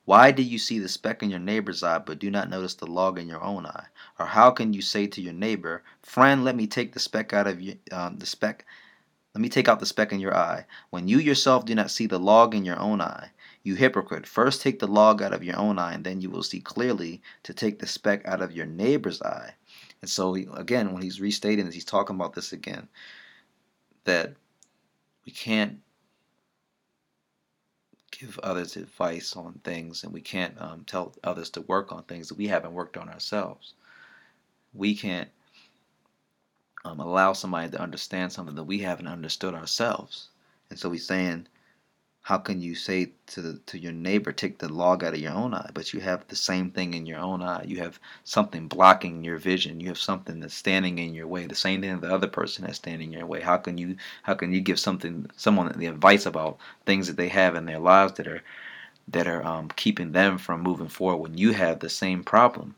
Why 0.04 0.32
do 0.32 0.42
you 0.42 0.58
see 0.58 0.78
the 0.78 0.86
speck 0.86 1.22
in 1.22 1.30
your 1.30 1.40
neighbor's 1.40 1.82
eye, 1.82 1.96
but 1.96 2.18
do 2.18 2.30
not 2.30 2.50
notice 2.50 2.74
the 2.74 2.86
log 2.86 3.18
in 3.18 3.26
your 3.26 3.42
own 3.42 3.64
eye? 3.64 3.86
Or 4.18 4.26
how 4.26 4.50
can 4.50 4.74
you 4.74 4.82
say 4.82 5.06
to 5.06 5.22
your 5.22 5.32
neighbor, 5.32 5.82
"Friend, 6.02 6.44
let 6.44 6.56
me 6.56 6.66
take 6.66 6.92
the 6.92 7.00
speck 7.00 7.32
out 7.32 7.46
of 7.46 7.58
you, 7.62 7.78
um, 7.90 8.18
the 8.18 8.26
speck, 8.26 8.66
let 9.34 9.40
me 9.40 9.48
take 9.48 9.66
out 9.66 9.80
the 9.80 9.86
speck 9.86 10.12
in 10.12 10.20
your 10.20 10.36
eye," 10.36 10.66
when 10.90 11.08
you 11.08 11.18
yourself 11.18 11.64
do 11.64 11.74
not 11.74 11.90
see 11.90 12.06
the 12.06 12.18
log 12.18 12.54
in 12.54 12.66
your 12.66 12.78
own 12.78 13.00
eye? 13.00 13.30
You 13.62 13.76
hypocrite, 13.76 14.26
first 14.26 14.60
take 14.60 14.80
the 14.80 14.88
log 14.88 15.22
out 15.22 15.32
of 15.32 15.44
your 15.44 15.56
own 15.56 15.78
eye, 15.78 15.94
and 15.94 16.04
then 16.04 16.20
you 16.20 16.30
will 16.30 16.42
see 16.42 16.60
clearly 16.60 17.22
to 17.44 17.54
take 17.54 17.78
the 17.78 17.86
speck 17.86 18.26
out 18.26 18.42
of 18.42 18.52
your 18.52 18.66
neighbor's 18.66 19.22
eye. 19.22 19.54
And 20.00 20.10
so, 20.10 20.34
again, 20.34 20.92
when 20.92 21.02
he's 21.02 21.20
restating 21.20 21.66
this, 21.66 21.74
he's 21.74 21.84
talking 21.84 22.16
about 22.16 22.34
this 22.34 22.52
again 22.52 22.88
that 24.04 24.34
we 25.24 25.32
can't 25.32 25.80
give 28.10 28.38
others 28.40 28.76
advice 28.76 29.36
on 29.36 29.60
things 29.64 30.04
and 30.04 30.12
we 30.12 30.20
can't 30.20 30.60
um, 30.60 30.84
tell 30.84 31.14
others 31.24 31.50
to 31.50 31.60
work 31.62 31.92
on 31.92 32.02
things 32.04 32.28
that 32.28 32.38
we 32.38 32.48
haven't 32.48 32.74
worked 32.74 32.96
on 32.96 33.08
ourselves. 33.08 33.74
We 34.74 34.94
can't 34.96 35.28
um, 36.84 37.00
allow 37.00 37.32
somebody 37.32 37.70
to 37.70 37.80
understand 37.80 38.32
something 38.32 38.54
that 38.56 38.64
we 38.64 38.78
haven't 38.78 39.06
understood 39.06 39.54
ourselves. 39.54 40.28
And 40.70 40.78
so 40.78 40.90
he's 40.90 41.06
saying, 41.06 41.46
how 42.24 42.38
can 42.38 42.62
you 42.62 42.74
say 42.74 43.10
to 43.26 43.58
to 43.66 43.78
your 43.78 43.92
neighbor 43.92 44.30
take 44.30 44.58
the 44.58 44.72
log 44.72 45.02
out 45.02 45.12
of 45.12 45.18
your 45.18 45.32
own 45.32 45.52
eye 45.52 45.70
but 45.74 45.92
you 45.92 45.98
have 46.00 46.26
the 46.28 46.36
same 46.36 46.70
thing 46.70 46.94
in 46.94 47.04
your 47.04 47.18
own 47.18 47.42
eye. 47.42 47.64
You 47.64 47.78
have 47.78 47.98
something 48.22 48.68
blocking 48.68 49.24
your 49.24 49.38
vision. 49.38 49.80
You 49.80 49.88
have 49.88 49.98
something 49.98 50.38
that's 50.38 50.54
standing 50.54 50.98
in 51.00 51.14
your 51.14 51.26
way 51.26 51.46
the 51.46 51.54
same 51.56 51.80
thing 51.80 51.98
the 51.98 52.14
other 52.14 52.28
person 52.28 52.64
has 52.64 52.76
standing 52.76 53.12
in 53.12 53.18
your 53.18 53.26
way. 53.26 53.40
How 53.40 53.56
can 53.56 53.76
you 53.76 53.96
how 54.22 54.34
can 54.34 54.52
you 54.52 54.60
give 54.60 54.78
something 54.78 55.28
someone 55.36 55.76
the 55.76 55.86
advice 55.86 56.24
about 56.24 56.58
things 56.86 57.08
that 57.08 57.16
they 57.16 57.28
have 57.28 57.56
in 57.56 57.66
their 57.66 57.80
lives 57.80 58.12
that 58.14 58.28
are 58.28 58.42
that 59.08 59.26
are 59.26 59.44
um, 59.44 59.68
keeping 59.74 60.12
them 60.12 60.38
from 60.38 60.60
moving 60.62 60.88
forward 60.88 61.16
when 61.22 61.36
you 61.36 61.52
have 61.52 61.80
the 61.80 61.90
same 61.90 62.22
problem? 62.22 62.76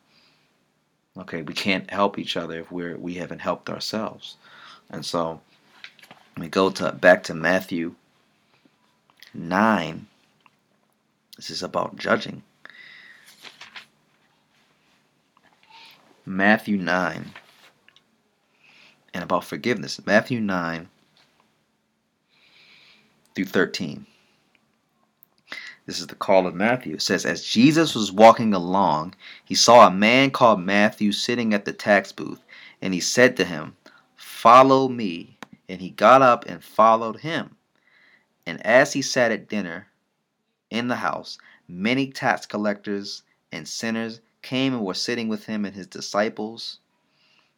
Okay 1.18 1.42
we 1.42 1.52
can't 1.52 1.90
help 1.90 2.18
each 2.18 2.38
other 2.38 2.60
if 2.60 2.72
we're 2.72 2.96
we 2.96 3.14
haven't 3.14 3.40
helped 3.40 3.68
ourselves. 3.68 4.36
And 4.88 5.04
so 5.04 5.42
we 6.38 6.48
go 6.48 6.70
to 6.70 6.92
back 6.92 7.24
to 7.24 7.34
matthew 7.34 7.94
9. 9.34 10.06
This 11.36 11.50
is 11.50 11.62
about 11.62 11.96
judging. 11.96 12.42
Matthew 16.26 16.76
9 16.78 17.32
and 19.12 19.22
about 19.22 19.44
forgiveness. 19.44 20.00
Matthew 20.06 20.40
9 20.40 20.88
through 23.34 23.44
13. 23.44 24.06
This 25.86 26.00
is 26.00 26.06
the 26.06 26.14
call 26.14 26.46
of 26.46 26.54
Matthew. 26.54 26.94
It 26.94 27.02
says, 27.02 27.26
As 27.26 27.44
Jesus 27.44 27.94
was 27.94 28.10
walking 28.10 28.54
along, 28.54 29.14
he 29.44 29.54
saw 29.54 29.86
a 29.86 29.90
man 29.90 30.30
called 30.30 30.60
Matthew 30.60 31.12
sitting 31.12 31.52
at 31.52 31.66
the 31.66 31.74
tax 31.74 32.10
booth, 32.10 32.42
and 32.80 32.94
he 32.94 33.00
said 33.00 33.36
to 33.36 33.44
him, 33.44 33.76
Follow 34.16 34.88
me. 34.88 35.36
And 35.68 35.80
he 35.80 35.90
got 35.90 36.22
up 36.22 36.44
and 36.46 36.62
followed 36.62 37.20
him. 37.20 37.53
And 38.46 38.64
as 38.66 38.92
he 38.92 39.00
sat 39.00 39.32
at 39.32 39.48
dinner 39.48 39.88
in 40.68 40.88
the 40.88 40.96
house, 40.96 41.38
many 41.66 42.10
tax 42.10 42.44
collectors 42.44 43.22
and 43.50 43.66
sinners 43.66 44.20
came 44.42 44.74
and 44.74 44.84
were 44.84 44.92
sitting 44.92 45.28
with 45.28 45.46
him 45.46 45.64
and 45.64 45.74
his 45.74 45.86
disciples. 45.86 46.78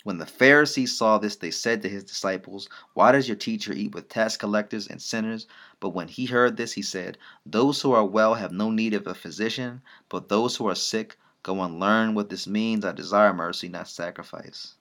When 0.04 0.18
the 0.18 0.26
Pharisees 0.26 0.96
saw 0.96 1.18
this, 1.18 1.34
they 1.34 1.50
said 1.50 1.82
to 1.82 1.88
his 1.88 2.04
disciples, 2.04 2.68
Why 2.94 3.10
does 3.10 3.26
your 3.26 3.36
teacher 3.36 3.72
eat 3.72 3.94
with 3.94 4.08
tax 4.08 4.36
collectors 4.36 4.86
and 4.86 5.02
sinners? 5.02 5.48
But 5.80 5.88
when 5.88 6.06
he 6.06 6.26
heard 6.26 6.56
this, 6.56 6.74
he 6.74 6.82
said, 6.82 7.18
Those 7.44 7.82
who 7.82 7.90
are 7.90 8.04
well 8.04 8.34
have 8.34 8.52
no 8.52 8.70
need 8.70 8.94
of 8.94 9.08
a 9.08 9.14
physician, 9.14 9.82
but 10.08 10.28
those 10.28 10.54
who 10.54 10.68
are 10.68 10.76
sick, 10.76 11.18
go 11.42 11.60
and 11.62 11.80
learn 11.80 12.14
what 12.14 12.28
this 12.28 12.46
means. 12.46 12.84
I 12.84 12.92
desire 12.92 13.34
mercy, 13.34 13.68
not 13.68 13.88
sacrifice. 13.88 14.76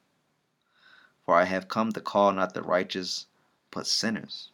For 1.25 1.33
I 1.33 1.45
have 1.45 1.67
come 1.67 1.91
to 1.93 2.01
call 2.01 2.31
not 2.31 2.53
the 2.53 2.61
righteous, 2.61 3.25
but 3.71 3.87
sinners 3.87 4.51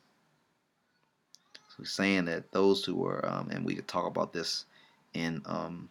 saying 1.86 2.26
that 2.26 2.52
those 2.52 2.84
who 2.86 3.06
are, 3.06 3.26
um, 3.26 3.50
and 3.50 3.66
we 3.66 3.76
could 3.76 3.88
talk 3.88 4.06
about 4.06 4.34
this 4.34 4.66
in 5.14 5.42
um, 5.46 5.90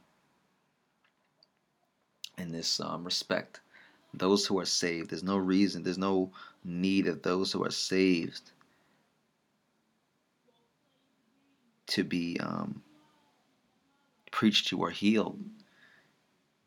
in 2.39 2.51
this 2.51 2.81
um, 2.81 3.05
respect, 3.05 3.61
those 4.15 4.47
who 4.47 4.59
are 4.59 4.65
saved. 4.67 5.11
There's 5.11 5.23
no 5.23 5.37
reason, 5.37 5.83
there's 5.83 5.99
no 5.99 6.31
need 6.65 7.07
of 7.07 7.23
those 7.23 7.53
who 7.53 7.65
are 7.65 7.71
saved 7.71 8.53
to 11.89 12.05
be 12.05 12.39
um, 12.41 12.83
preached 14.31 14.69
to 14.69 14.79
or 14.79 14.91
healed. 14.91 15.39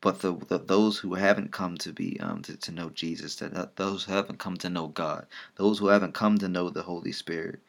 But 0.02 0.20
the, 0.20 0.36
the, 0.36 0.60
those 0.60 1.00
who 1.00 1.14
haven't 1.14 1.54
come 1.54 1.78
to 1.78 1.94
be 1.94 2.20
um, 2.20 2.42
to, 2.42 2.58
to 2.58 2.72
know 2.74 2.90
Jesus, 2.90 3.38
that 3.38 3.78
those 3.78 4.04
who 4.04 4.12
haven't 4.12 4.38
come 4.38 4.58
to 4.58 4.70
know 4.70 4.88
God, 4.88 5.26
those 5.56 5.80
who 5.80 5.88
haven't 5.88 6.14
come 6.14 6.38
to 6.40 6.50
know 6.50 6.70
the 6.70 6.84
Holy 6.84 7.14
Spirit, 7.14 7.62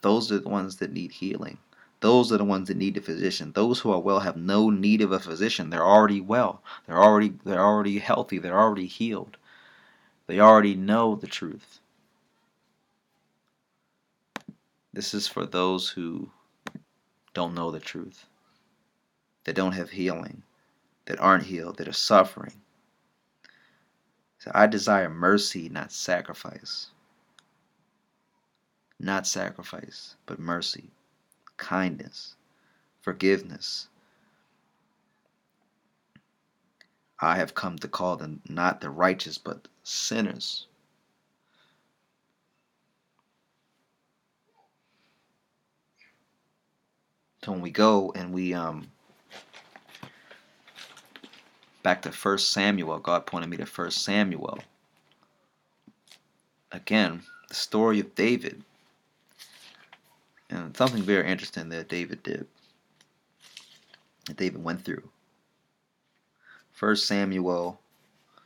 those 0.00 0.30
are 0.30 0.38
the 0.38 0.48
ones 0.48 0.76
that 0.76 0.92
need 0.92 1.12
healing. 1.12 1.58
Those 2.00 2.30
are 2.30 2.38
the 2.38 2.44
ones 2.44 2.68
that 2.68 2.76
need 2.76 2.96
a 2.96 3.00
physician. 3.00 3.52
Those 3.52 3.80
who 3.80 3.90
are 3.90 3.98
well 3.98 4.20
have 4.20 4.36
no 4.36 4.70
need 4.70 5.02
of 5.02 5.10
a 5.10 5.18
physician. 5.18 5.70
They're 5.70 5.84
already 5.84 6.20
well. 6.20 6.62
They're 6.86 7.02
already 7.02 7.34
they're 7.44 7.64
already 7.64 7.98
healthy. 7.98 8.38
They're 8.38 8.58
already 8.58 8.86
healed. 8.86 9.36
They 10.28 10.38
already 10.38 10.74
know 10.74 11.16
the 11.16 11.26
truth. 11.26 11.80
This 14.92 15.14
is 15.14 15.26
for 15.26 15.46
those 15.46 15.88
who 15.88 16.30
don't 17.34 17.54
know 17.54 17.70
the 17.70 17.80
truth. 17.80 18.26
That 19.44 19.56
don't 19.56 19.72
have 19.72 19.90
healing. 19.90 20.42
That 21.06 21.18
aren't 21.18 21.44
healed. 21.44 21.78
That 21.78 21.88
are 21.88 21.92
suffering. 21.92 22.60
So 24.38 24.52
I 24.54 24.66
desire 24.66 25.08
mercy, 25.08 25.68
not 25.68 25.90
sacrifice 25.90 26.90
not 29.00 29.26
sacrifice, 29.26 30.16
but 30.26 30.38
mercy, 30.38 30.90
kindness, 31.56 32.34
forgiveness. 33.00 33.88
I 37.20 37.36
have 37.36 37.54
come 37.54 37.78
to 37.78 37.88
call 37.88 38.16
them 38.16 38.42
not 38.48 38.80
the 38.80 38.90
righteous, 38.90 39.38
but 39.38 39.68
sinners. 39.82 40.66
So 47.44 47.52
when 47.52 47.60
we 47.60 47.70
go 47.70 48.12
and 48.14 48.32
we 48.32 48.54
um 48.54 48.90
back 51.82 52.02
to 52.02 52.12
First 52.12 52.52
Samuel, 52.52 52.98
God 52.98 53.26
pointed 53.26 53.48
me 53.48 53.56
to 53.58 53.66
First 53.66 54.02
Samuel. 54.02 54.58
Again, 56.72 57.22
the 57.48 57.54
story 57.54 58.00
of 58.00 58.14
David. 58.14 58.62
And 60.50 60.76
something 60.76 61.02
very 61.02 61.28
interesting 61.28 61.68
that 61.68 61.88
David 61.88 62.22
did, 62.22 62.46
that 64.26 64.36
David 64.36 64.62
went 64.62 64.84
through. 64.84 65.08
1 66.78 66.96
Samuel 66.96 67.80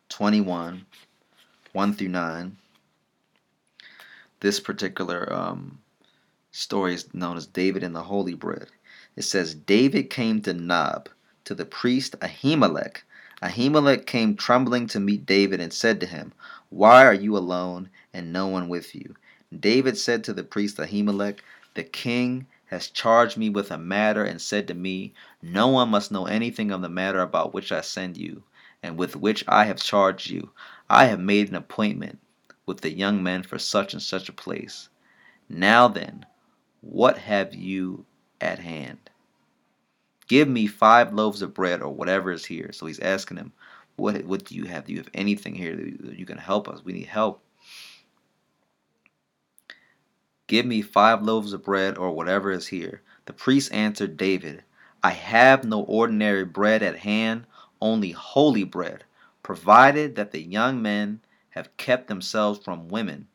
21 0.09 0.87
1 1.73 1.95
through 1.95 2.09
9. 2.09 2.57
This 4.41 4.61
particular 4.61 5.33
um, 5.33 5.79
story 6.51 6.95
is 6.95 7.13
known 7.15 7.37
as 7.37 7.47
David 7.47 7.83
and 7.83 7.95
the 7.95 8.03
Holy 8.03 8.35
Bread. 8.35 8.67
It 9.17 9.23
says, 9.23 9.55
David 9.55 10.11
came 10.11 10.43
to 10.43 10.53
Nob, 10.53 11.09
to 11.45 11.55
the 11.55 11.65
priest 11.65 12.19
Ahimelech. 12.21 12.99
Ahimelech 13.43 14.07
came 14.07 14.37
trembling 14.37 14.87
to 14.89 15.01
meet 15.01 15.25
David 15.27 15.61
and 15.61 15.73
said 15.73 16.01
to 16.01 16.07
him, 16.07 16.33
Why 16.69 17.05
are 17.07 17.15
you 17.15 17.37
alone 17.37 17.89
and 18.13 18.33
no 18.33 18.47
one 18.47 18.69
with 18.69 18.95
you? 18.95 19.17
David 19.59 19.97
said 19.97 20.25
to 20.25 20.33
the 20.33 20.45
priest 20.45 20.77
Ahimelech, 20.77 21.39
The 21.75 21.85
king 21.85 22.47
has 22.67 22.89
charged 22.89 23.37
me 23.37 23.49
with 23.49 23.71
a 23.71 23.79
matter 23.79 24.25
and 24.25 24.41
said 24.41 24.69
to 24.69 24.75
me, 24.75 25.15
No 25.43 25.69
one 25.69 25.89
must 25.89 26.13
know 26.13 26.27
anything 26.27 26.71
of 26.71 26.83
the 26.83 26.89
matter 26.89 27.21
about 27.21 27.55
which 27.55 27.73
I 27.73 27.81
send 27.81 28.17
you, 28.17 28.43
and 28.83 28.99
with 28.99 29.17
which 29.17 29.45
I 29.49 29.65
have 29.65 29.77
charged 29.77 30.31
you. 30.31 30.51
I 30.91 31.07
have 31.07 31.21
made 31.21 31.49
an 31.49 31.55
appointment 31.55 32.19
with 32.67 32.81
the 32.81 32.93
young 32.93 33.23
men 33.23 33.43
for 33.43 33.59
such 33.59 33.93
and 33.93 34.03
such 34.03 34.29
a 34.29 34.33
place. 34.33 34.89
Now 35.49 35.89
then, 35.89 36.27
what 36.81 37.19
have 37.19 37.55
you 37.55 38.07
at 38.41 38.59
hand? 38.59 39.11
Give 40.29 40.49
me 40.49 40.67
five 40.67 41.13
loaves 41.13 41.43
of 41.43 41.55
bread 41.55 41.83
or 41.83 41.95
whatever 41.95 42.33
is 42.33 42.45
here. 42.45 42.71
So 42.73 42.87
he's 42.87 43.01
asking 43.01 43.37
him, 43.37 43.53
What 43.97 44.25
what 44.25 44.45
do 44.45 44.55
you 44.55 44.65
have? 44.65 44.87
Do 44.87 44.93
you 44.93 44.99
have 44.99 45.11
anything 45.15 45.55
here 45.55 45.77
that 45.77 46.19
you 46.19 46.27
can 46.27 46.39
help 46.39 46.69
us? 46.69 46.85
We 46.85 46.93
need 46.93 47.07
help. 47.07 47.43
Give 50.53 50.67
me 50.67 50.83
five 50.83 51.23
loaves 51.23 51.55
of 51.55 51.63
bread 51.63 51.97
or 51.97 52.13
whatever 52.13 52.51
is 52.51 52.67
here. 52.67 53.01
The 53.25 53.33
priest 53.33 53.73
answered 53.73 54.19
David, 54.19 54.65
I 55.03 55.13
have 55.13 55.65
no 55.65 55.81
ordinary 55.81 56.45
bread 56.45 56.83
at 56.83 56.99
hand, 56.99 57.47
only 57.81 58.11
holy 58.11 58.65
bread, 58.65 59.05
provided 59.43 60.15
that 60.17 60.31
the 60.31 60.43
young 60.43 60.83
men 60.83 61.23
have 61.53 61.75
kept 61.79 62.07
themselves 62.07 62.63
from 62.63 62.89
women. 62.91 63.29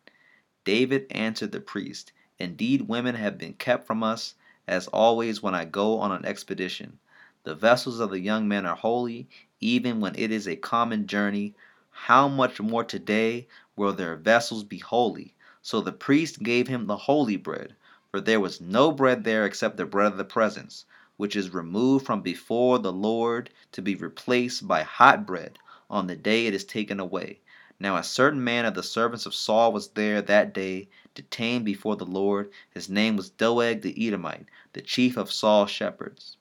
David 0.63 1.07
answered 1.09 1.51
the 1.51 1.59
priest, 1.59 2.11
Indeed, 2.37 2.87
women 2.87 3.15
have 3.15 3.39
been 3.39 3.53
kept 3.53 3.87
from 3.87 4.03
us, 4.03 4.35
as 4.67 4.85
always 4.89 5.41
when 5.41 5.55
I 5.55 5.65
go 5.65 5.97
on 5.97 6.11
an 6.11 6.23
expedition. 6.23 6.99
The 7.45 7.55
vessels 7.55 7.99
of 7.99 8.11
the 8.11 8.19
young 8.19 8.47
men 8.47 8.67
are 8.67 8.75
holy, 8.75 9.27
even 9.59 9.99
when 10.01 10.13
it 10.19 10.31
is 10.31 10.47
a 10.47 10.55
common 10.55 11.07
journey. 11.07 11.55
How 11.89 12.27
much 12.27 12.61
more 12.61 12.83
today 12.83 13.47
will 13.75 13.93
their 13.93 14.17
vessels 14.17 14.63
be 14.63 14.77
holy? 14.77 15.33
So 15.61 15.81
the 15.81 15.91
priest 15.91 16.43
gave 16.43 16.67
him 16.67 16.85
the 16.85 16.97
holy 16.97 17.35
bread, 17.35 17.75
for 18.11 18.21
there 18.21 18.39
was 18.39 18.61
no 18.61 18.91
bread 18.91 19.23
there 19.23 19.45
except 19.45 19.77
the 19.77 19.85
bread 19.85 20.11
of 20.11 20.17
the 20.17 20.23
presence, 20.23 20.85
which 21.17 21.35
is 21.35 21.53
removed 21.53 22.05
from 22.05 22.21
before 22.21 22.79
the 22.79 22.93
Lord 22.93 23.49
to 23.71 23.81
be 23.81 23.95
replaced 23.95 24.67
by 24.67 24.83
hot 24.83 25.25
bread 25.25 25.57
on 25.89 26.07
the 26.07 26.15
day 26.15 26.45
it 26.45 26.53
is 26.53 26.63
taken 26.63 26.99
away. 26.99 27.39
Now 27.79 27.95
a 27.95 28.03
certain 28.03 28.43
man 28.43 28.65
of 28.65 28.73
the 28.73 28.83
servants 28.83 29.25
of 29.25 29.35
Saul 29.35 29.71
was 29.71 29.89
there 29.89 30.21
that 30.21 30.53
day, 30.53 30.89
detained 31.15 31.65
before 31.65 31.95
the 31.95 32.05
Lord. 32.05 32.51
His 32.69 32.89
name 32.89 33.15
was 33.15 33.29
Doeg 33.29 33.81
the 33.81 34.07
Edomite, 34.07 34.47
the 34.73 34.81
chief 34.81 35.17
of 35.17 35.31
Saul's 35.31 35.71
shepherds. 35.71 36.37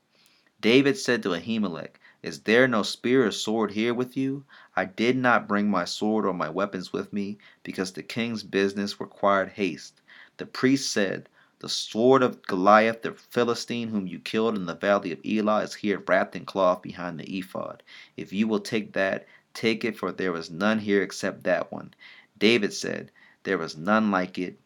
David 0.61 0.99
said 0.99 1.23
to 1.23 1.31
Ahimelech, 1.35 2.01
Is 2.26 2.40
there 2.40 2.66
no 2.66 2.83
spear 2.83 3.25
or 3.25 3.30
sword 3.30 3.71
here 3.71 3.95
with 3.95 4.16
you? 4.16 4.45
I 4.75 4.85
did 4.85 5.16
not 5.16 5.47
bring 5.47 5.71
my 5.71 5.85
sword 5.85 6.26
or 6.26 6.35
my 6.35 6.49
weapons 6.49 6.92
with 6.92 7.12
me, 7.12 7.38
because 7.62 7.92
the 7.92 8.02
king's 8.02 8.42
business 8.42 8.99
required 8.99 9.50
haste. 9.50 10.00
The 10.38 10.47
priest 10.47 10.90
said, 10.90 11.28
The 11.61 11.68
sword 11.68 12.25
of 12.25 12.42
Goliath 12.42 13.02
the 13.02 13.12
Philistine, 13.12 13.90
whom 13.90 14.09
you 14.09 14.18
killed 14.18 14.56
in 14.56 14.66
the 14.66 14.75
valley 14.75 15.12
of 15.12 15.25
Elah, 15.25 15.62
is 15.62 15.75
here 15.75 16.02
wrapped 16.04 16.35
in 16.35 16.45
cloth 16.45 16.83
behind 16.83 17.21
the 17.21 17.38
ephod. 17.38 17.85
If 18.16 18.33
you 18.33 18.49
will 18.49 18.59
take 18.59 18.95
that, 18.95 19.28
take 19.54 19.85
it, 19.85 19.97
for 19.97 20.11
there 20.11 20.35
is 20.35 20.50
none 20.50 20.80
here 20.80 21.02
except 21.02 21.45
that 21.45 21.71
one. 21.71 21.95
David 22.36 22.73
said, 22.73 23.12
There 23.45 23.62
is 23.62 23.76
none 23.76 24.10
like 24.10 24.36
it. 24.36 24.58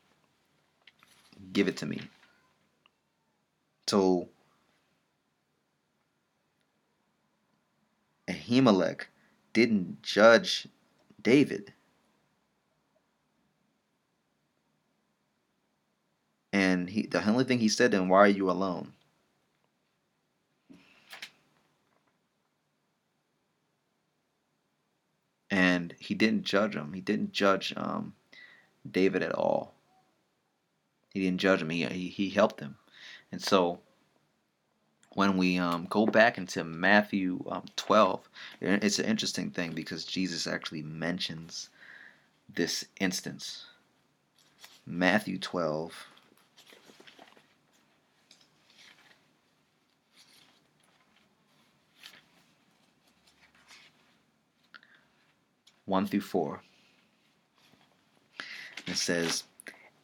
Give 1.52 1.68
it 1.68 1.76
to 1.76 1.84
me. 1.84 2.00
So, 3.86 4.30
Ahimelech 8.50 9.02
didn't 9.52 10.02
judge 10.02 10.66
David. 11.22 11.72
And 16.52 16.90
he, 16.90 17.06
the 17.06 17.26
only 17.28 17.44
thing 17.44 17.60
he 17.60 17.68
said 17.68 17.92
to 17.92 17.98
him, 17.98 18.08
Why 18.08 18.18
are 18.18 18.28
you 18.28 18.50
alone? 18.50 18.92
And 25.50 25.94
he 25.98 26.14
didn't 26.14 26.44
judge 26.44 26.74
him. 26.74 26.92
He 26.92 27.00
didn't 27.00 27.32
judge 27.32 27.72
um, 27.76 28.14
David 28.88 29.22
at 29.22 29.32
all. 29.32 29.74
He 31.12 31.20
didn't 31.20 31.40
judge 31.40 31.62
him. 31.62 31.70
He, 31.70 31.84
he, 31.84 32.08
he 32.08 32.30
helped 32.30 32.60
him. 32.60 32.76
And 33.32 33.42
so 33.42 33.80
when 35.14 35.36
we 35.36 35.58
um, 35.58 35.86
go 35.90 36.06
back 36.06 36.38
into 36.38 36.62
Matthew 36.62 37.42
um, 37.48 37.64
12, 37.76 38.28
it's 38.60 38.98
an 38.98 39.06
interesting 39.06 39.50
thing 39.50 39.72
because 39.72 40.04
Jesus 40.04 40.46
actually 40.46 40.82
mentions 40.82 41.68
this 42.54 42.84
instance. 43.00 43.66
Matthew 44.86 45.38
12. 45.38 46.06
One 55.86 56.06
through 56.06 56.20
four. 56.20 56.62
It 58.86 58.96
says, 58.96 59.42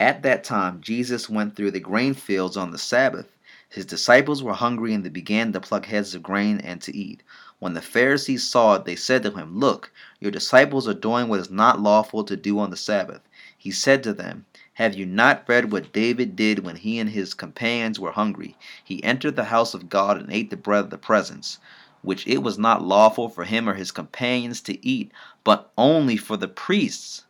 At 0.00 0.22
that 0.22 0.42
time 0.42 0.80
Jesus 0.80 1.30
went 1.30 1.54
through 1.54 1.70
the 1.70 1.80
grain 1.80 2.14
fields 2.14 2.56
on 2.56 2.72
the 2.72 2.78
Sabbath 2.78 3.35
his 3.76 3.84
disciples 3.84 4.42
were 4.42 4.54
hungry 4.54 4.94
and 4.94 5.04
they 5.04 5.10
began 5.10 5.52
to 5.52 5.60
pluck 5.60 5.84
heads 5.84 6.14
of 6.14 6.22
grain 6.22 6.60
and 6.60 6.80
to 6.80 6.96
eat. 6.96 7.22
When 7.58 7.74
the 7.74 7.82
Pharisees 7.82 8.48
saw 8.48 8.76
it, 8.76 8.86
they 8.86 8.96
said 8.96 9.22
to 9.24 9.30
him, 9.32 9.60
Look, 9.60 9.92
your 10.18 10.30
disciples 10.30 10.88
are 10.88 10.94
doing 10.94 11.28
what 11.28 11.40
is 11.40 11.50
not 11.50 11.78
lawful 11.78 12.24
to 12.24 12.38
do 12.38 12.58
on 12.58 12.70
the 12.70 12.76
Sabbath. 12.78 13.20
He 13.58 13.70
said 13.70 14.02
to 14.04 14.14
them, 14.14 14.46
Have 14.72 14.94
you 14.94 15.04
not 15.04 15.44
read 15.46 15.70
what 15.70 15.92
David 15.92 16.36
did 16.36 16.64
when 16.64 16.76
he 16.76 16.98
and 16.98 17.10
his 17.10 17.34
companions 17.34 18.00
were 18.00 18.12
hungry? 18.12 18.56
He 18.82 19.04
entered 19.04 19.36
the 19.36 19.44
house 19.44 19.74
of 19.74 19.90
God 19.90 20.16
and 20.16 20.32
ate 20.32 20.48
the 20.48 20.56
bread 20.56 20.84
of 20.84 20.88
the 20.88 20.96
presence, 20.96 21.58
which 22.00 22.26
it 22.26 22.38
was 22.38 22.56
not 22.58 22.82
lawful 22.82 23.28
for 23.28 23.44
him 23.44 23.68
or 23.68 23.74
his 23.74 23.90
companions 23.90 24.62
to 24.62 24.82
eat, 24.82 25.12
but 25.44 25.70
only 25.76 26.16
for 26.16 26.38
the 26.38 26.48
priests. 26.48 27.25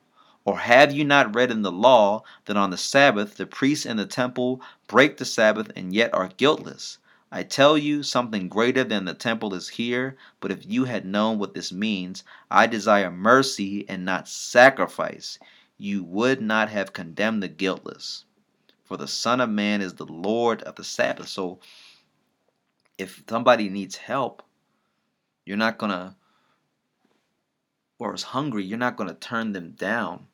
Or 0.47 0.59
have 0.59 0.93
you 0.93 1.03
not 1.03 1.35
read 1.35 1.51
in 1.51 1.63
the 1.63 1.73
law 1.73 2.23
that 2.45 2.57
on 2.57 2.71
the 2.71 2.77
Sabbath 2.77 3.37
the 3.37 3.47
priests 3.47 3.85
in 3.85 3.97
the 3.97 4.07
temple 4.07 4.63
break 4.87 5.17
the 5.17 5.25
Sabbath 5.25 5.73
and 5.75 5.93
yet 5.93 6.15
are 6.15 6.29
guiltless? 6.29 6.99
I 7.33 7.43
tell 7.43 7.77
you, 7.77 8.05
something 8.05 8.49
greater 8.49 8.85
than 8.85 9.07
the 9.07 9.15
temple 9.15 9.55
is 9.55 9.71
here. 9.71 10.17
But 10.39 10.53
if 10.53 10.65
you 10.65 10.85
had 10.85 11.05
known 11.05 11.41
what 11.41 11.55
this 11.55 11.73
means, 11.73 12.23
I 12.49 12.69
desire 12.69 13.11
mercy 13.11 13.89
and 13.89 14.05
not 14.05 14.29
sacrifice, 14.29 15.41
you 15.79 16.05
would 16.05 16.41
not 16.41 16.69
have 16.69 16.93
condemned 16.93 17.43
the 17.43 17.49
guiltless. 17.49 18.25
For 18.85 18.97
the 18.97 19.09
Son 19.09 19.41
of 19.41 19.51
Man 19.51 19.81
is 19.81 19.95
the 19.95 20.07
Lord 20.07 20.63
of 20.63 20.77
the 20.77 20.85
Sabbath. 20.85 21.27
So 21.27 21.59
if 22.99 23.25
somebody 23.29 23.69
needs 23.69 23.97
help, 23.97 24.45
you're 25.45 25.57
not 25.57 25.77
going 25.77 25.91
to, 25.91 26.15
or 27.99 28.15
is 28.15 28.23
hungry, 28.23 28.63
you're 28.63 28.79
not 28.79 28.95
going 28.95 29.11
to 29.11 29.17
turn 29.17 29.51
them 29.53 29.73
down 29.73 30.29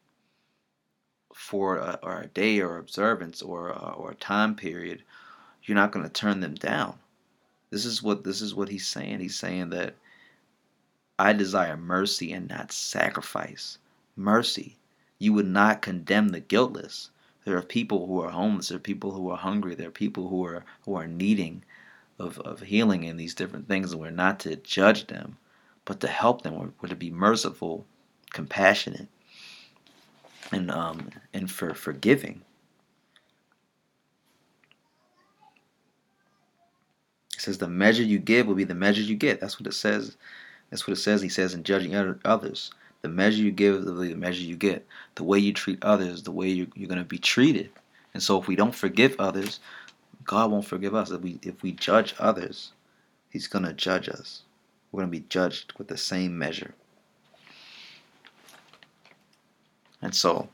for 1.34 1.76
a, 1.76 1.98
or 2.02 2.20
a 2.20 2.26
day 2.28 2.60
or 2.60 2.78
observance 2.78 3.42
or 3.42 3.68
a, 3.68 3.94
or 3.96 4.10
a 4.12 4.16
time 4.16 4.54
period, 4.54 5.02
you're 5.64 5.74
not 5.74 5.92
going 5.92 6.04
to 6.04 6.12
turn 6.12 6.40
them 6.40 6.54
down. 6.54 6.98
This 7.70 7.84
is 7.84 8.02
what 8.02 8.24
this 8.24 8.42
is 8.42 8.54
what 8.54 8.68
he's 8.68 8.86
saying. 8.86 9.20
He's 9.20 9.38
saying 9.38 9.70
that 9.70 9.94
I 11.18 11.32
desire 11.32 11.76
mercy 11.76 12.32
and 12.32 12.48
not 12.48 12.72
sacrifice. 12.72 13.78
Mercy. 14.16 14.76
You 15.18 15.32
would 15.32 15.46
not 15.46 15.82
condemn 15.82 16.28
the 16.28 16.40
guiltless. 16.40 17.10
There 17.44 17.56
are 17.56 17.62
people 17.62 18.06
who 18.06 18.20
are 18.20 18.30
homeless. 18.30 18.68
There 18.68 18.76
are 18.76 18.80
people 18.80 19.12
who 19.12 19.30
are 19.30 19.36
hungry. 19.36 19.74
There 19.74 19.88
are 19.88 19.92
people 19.92 20.28
who 20.28 20.44
are 20.44 20.64
who 20.84 20.94
are 20.94 21.06
needing 21.06 21.64
of, 22.18 22.38
of 22.40 22.60
healing 22.60 23.04
and 23.04 23.18
these 23.18 23.34
different 23.34 23.68
things, 23.68 23.92
and 23.92 24.00
we're 24.00 24.10
not 24.10 24.40
to 24.40 24.56
judge 24.56 25.06
them, 25.06 25.36
but 25.84 26.00
to 26.00 26.08
help 26.08 26.42
them. 26.42 26.58
We're, 26.58 26.72
we're 26.80 26.88
to 26.88 26.96
be 26.96 27.10
merciful, 27.10 27.86
compassionate, 28.32 29.08
and 30.52 30.70
um 30.70 31.10
and 31.32 31.50
for 31.50 31.74
forgiving. 31.74 32.42
It 37.34 37.40
says 37.40 37.58
the 37.58 37.68
measure 37.68 38.02
you 38.02 38.18
give 38.18 38.46
will 38.46 38.54
be 38.54 38.64
the 38.64 38.74
measure 38.74 39.02
you 39.02 39.16
get. 39.16 39.40
That's 39.40 39.58
what 39.58 39.66
it 39.66 39.74
says. 39.74 40.16
That's 40.70 40.86
what 40.86 40.96
it 40.96 41.00
says. 41.00 41.22
He 41.22 41.28
says 41.28 41.54
in 41.54 41.64
judging 41.64 41.94
others, 42.24 42.70
the 43.02 43.08
measure 43.08 43.42
you 43.42 43.50
give 43.50 43.84
the 43.84 43.92
measure 44.14 44.42
you 44.42 44.56
get. 44.56 44.86
The 45.16 45.24
way 45.24 45.38
you 45.38 45.52
treat 45.52 45.82
others, 45.82 46.22
the 46.22 46.30
way 46.30 46.48
you, 46.48 46.70
you're 46.74 46.88
going 46.88 46.98
to 46.98 47.04
be 47.04 47.18
treated. 47.18 47.70
And 48.14 48.22
so 48.22 48.40
if 48.40 48.46
we 48.46 48.56
don't 48.56 48.74
forgive 48.74 49.16
others, 49.18 49.60
God 50.24 50.50
won't 50.50 50.66
forgive 50.66 50.94
us. 50.94 51.10
If 51.10 51.20
we 51.22 51.38
if 51.42 51.62
we 51.62 51.72
judge 51.72 52.14
others, 52.18 52.72
He's 53.30 53.48
going 53.48 53.64
to 53.64 53.72
judge 53.72 54.08
us. 54.08 54.42
we're 54.90 55.00
going 55.00 55.10
to 55.12 55.18
be 55.18 55.26
judged 55.28 55.72
with 55.78 55.88
the 55.88 55.96
same 55.96 56.38
measure. 56.38 56.74
And 60.02 60.14
so, 60.14 60.48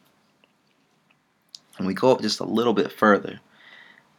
when 1.79 1.87
we 1.87 1.95
go 1.95 2.13
up 2.13 2.21
just 2.21 2.41
a 2.41 2.45
little 2.45 2.75
bit 2.75 2.93
further, 2.93 3.41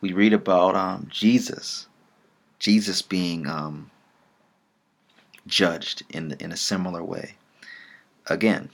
we 0.02 0.12
read 0.12 0.34
about 0.34 0.76
um, 0.76 1.08
Jesus, 1.10 1.88
Jesus 2.58 3.02
being 3.02 3.48
um, 3.48 3.92
judged 5.46 6.04
in 6.10 6.36
in 6.40 6.52
a 6.52 6.58
similar 6.58 7.04
way. 7.04 7.36
Again, 8.28 8.70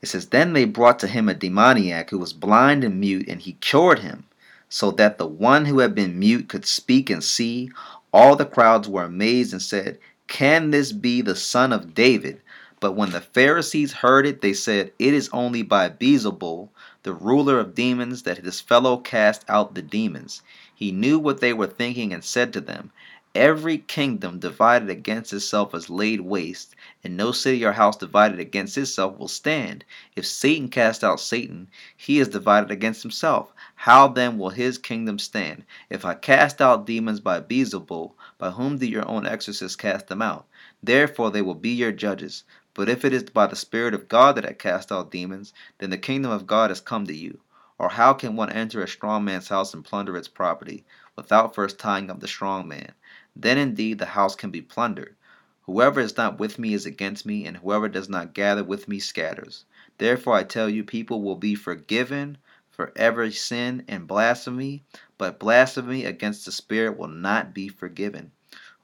it 0.00 0.06
says, 0.06 0.26
Then 0.26 0.52
they 0.52 0.64
brought 0.64 0.98
to 1.00 1.06
him 1.06 1.28
a 1.28 1.34
demoniac 1.34 2.10
who 2.10 2.18
was 2.18 2.32
blind 2.32 2.84
and 2.84 3.00
mute, 3.00 3.28
and 3.28 3.40
he 3.40 3.52
cured 3.54 3.98
him, 3.98 4.24
so 4.68 4.90
that 4.92 5.18
the 5.18 5.26
one 5.26 5.64
who 5.64 5.80
had 5.80 5.94
been 5.94 6.18
mute 6.18 6.48
could 6.48 6.66
speak 6.66 7.10
and 7.10 7.22
see. 7.22 7.70
All 8.12 8.36
the 8.36 8.46
crowds 8.46 8.88
were 8.88 9.04
amazed 9.04 9.52
and 9.52 9.60
said, 9.60 9.98
Can 10.28 10.70
this 10.70 10.92
be 10.92 11.20
the 11.20 11.36
son 11.36 11.72
of 11.72 11.94
David? 11.94 12.40
But 12.80 12.92
when 12.92 13.10
the 13.10 13.20
Pharisees 13.20 13.92
heard 13.92 14.24
it, 14.24 14.40
they 14.40 14.52
said, 14.52 14.92
It 15.00 15.12
is 15.12 15.28
only 15.32 15.62
by 15.62 15.88
Beelzebul, 15.88 16.68
the 17.02 17.12
ruler 17.12 17.58
of 17.58 17.74
demons, 17.74 18.22
that 18.22 18.44
this 18.44 18.60
fellow 18.60 18.98
cast 18.98 19.44
out 19.48 19.74
the 19.74 19.82
demons. 19.82 20.42
He 20.72 20.92
knew 20.92 21.18
what 21.18 21.40
they 21.40 21.52
were 21.52 21.66
thinking 21.66 22.12
and 22.12 22.22
said 22.22 22.52
to 22.52 22.60
them, 22.60 22.92
Every 23.34 23.78
kingdom 23.78 24.38
divided 24.38 24.88
against 24.90 25.32
itself 25.32 25.74
is 25.74 25.90
laid 25.90 26.22
waste, 26.22 26.74
and 27.04 27.16
no 27.16 27.30
city 27.30 27.64
or 27.64 27.72
house 27.72 27.96
divided 27.96 28.40
against 28.40 28.78
itself 28.78 29.18
will 29.18 29.28
stand. 29.28 29.84
If 30.16 30.24
Satan 30.24 30.68
cast 30.68 31.04
out 31.04 31.20
Satan, 31.20 31.68
he 31.96 32.20
is 32.20 32.28
divided 32.28 32.70
against 32.70 33.02
himself. 33.02 33.52
How 33.74 34.08
then 34.08 34.38
will 34.38 34.50
his 34.50 34.78
kingdom 34.78 35.18
stand? 35.18 35.64
If 35.90 36.04
I 36.04 36.14
cast 36.14 36.60
out 36.62 36.86
demons 36.86 37.20
by 37.20 37.40
Beelzebul, 37.40 38.12
by 38.38 38.50
whom 38.50 38.78
do 38.78 38.86
your 38.86 39.06
own 39.08 39.26
exorcists 39.26 39.76
cast 39.76 40.06
them 40.06 40.22
out? 40.22 40.46
Therefore 40.82 41.30
they 41.30 41.42
will 41.42 41.54
be 41.54 41.70
your 41.70 41.92
judges. 41.92 42.44
But 42.78 42.88
if 42.88 43.04
it 43.04 43.12
is 43.12 43.24
by 43.24 43.48
the 43.48 43.56
Spirit 43.56 43.92
of 43.92 44.06
God 44.06 44.36
that 44.36 44.46
I 44.46 44.52
cast 44.52 44.92
out 44.92 45.10
demons, 45.10 45.52
then 45.78 45.90
the 45.90 45.98
kingdom 45.98 46.30
of 46.30 46.46
God 46.46 46.70
has 46.70 46.80
come 46.80 47.08
to 47.08 47.12
you. 47.12 47.40
Or 47.76 47.88
how 47.88 48.12
can 48.12 48.36
one 48.36 48.52
enter 48.52 48.80
a 48.80 48.86
strong 48.86 49.24
man's 49.24 49.48
house 49.48 49.74
and 49.74 49.84
plunder 49.84 50.16
its 50.16 50.28
property, 50.28 50.84
without 51.16 51.56
first 51.56 51.80
tying 51.80 52.08
up 52.08 52.20
the 52.20 52.28
strong 52.28 52.68
man? 52.68 52.92
Then 53.34 53.58
indeed 53.58 53.98
the 53.98 54.06
house 54.06 54.36
can 54.36 54.52
be 54.52 54.62
plundered. 54.62 55.16
Whoever 55.62 55.98
is 55.98 56.16
not 56.16 56.38
with 56.38 56.56
me 56.56 56.72
is 56.72 56.86
against 56.86 57.26
me, 57.26 57.46
and 57.46 57.56
whoever 57.56 57.88
does 57.88 58.08
not 58.08 58.32
gather 58.32 58.62
with 58.62 58.86
me 58.86 59.00
scatters. 59.00 59.64
Therefore 59.98 60.34
I 60.34 60.44
tell 60.44 60.70
you, 60.70 60.84
people 60.84 61.20
will 61.20 61.34
be 61.34 61.56
forgiven 61.56 62.38
for 62.70 62.92
every 62.94 63.32
sin 63.32 63.82
and 63.88 64.06
blasphemy, 64.06 64.84
but 65.18 65.40
blasphemy 65.40 66.04
against 66.04 66.46
the 66.46 66.52
Spirit 66.52 66.96
will 66.96 67.08
not 67.08 67.52
be 67.52 67.66
forgiven. 67.66 68.30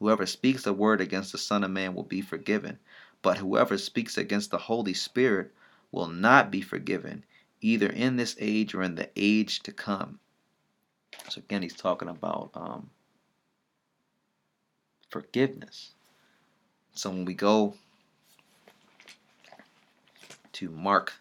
Whoever 0.01 0.27
speaks 0.27 0.67
a 0.67 0.73
word 0.73 1.01
against 1.01 1.31
the 1.31 1.39
Son 1.39 1.63
of 1.63 1.71
Man 1.71 1.95
will 1.95 2.03
be 2.03 2.23
forgiven 2.23 2.81
but 3.25 3.39
whoever 3.39 3.79
speaks 3.79 4.19
against 4.19 4.51
the 4.51 4.59
Holy 4.59 4.93
Spirit 4.93 5.51
will 5.91 6.09
not 6.09 6.51
be 6.51 6.61
forgiven, 6.61 7.25
either 7.63 7.87
in 7.87 8.17
this 8.17 8.37
age 8.39 8.75
or 8.75 8.83
in 8.83 8.97
the 8.97 9.09
age 9.17 9.61
to 9.61 9.73
come. 9.73 10.21
So 11.31 11.39
again, 11.39 11.63
he's 11.63 11.75
talking 11.75 12.11
about 12.11 12.51
um, 12.53 12.91
forgiveness. 15.09 15.93
So 16.93 17.09
when 17.09 17.25
we 17.25 17.33
go 17.33 17.75
to 20.53 20.69
Mark, 20.69 21.15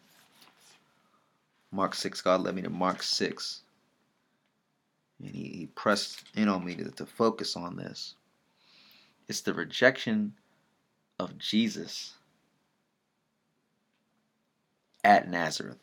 Mark 1.72 1.96
6, 1.96 2.22
God 2.22 2.42
led 2.42 2.54
me 2.54 2.64
to 2.64 2.70
Mark 2.70 3.02
6. 3.02 3.62
And 5.20 5.30
he, 5.30 5.44
he 5.44 5.66
pressed 5.68 6.26
in 6.36 6.50
on 6.50 6.66
me 6.66 6.76
to, 6.76 6.92
to 6.92 7.06
focus 7.06 7.56
on 7.56 7.78
this. 7.78 8.16
It's 9.30 9.40
the 9.40 9.54
rejection 9.54 10.34
of 11.20 11.38
Jesus 11.38 12.16
at 15.04 15.30
Nazareth. 15.30 15.78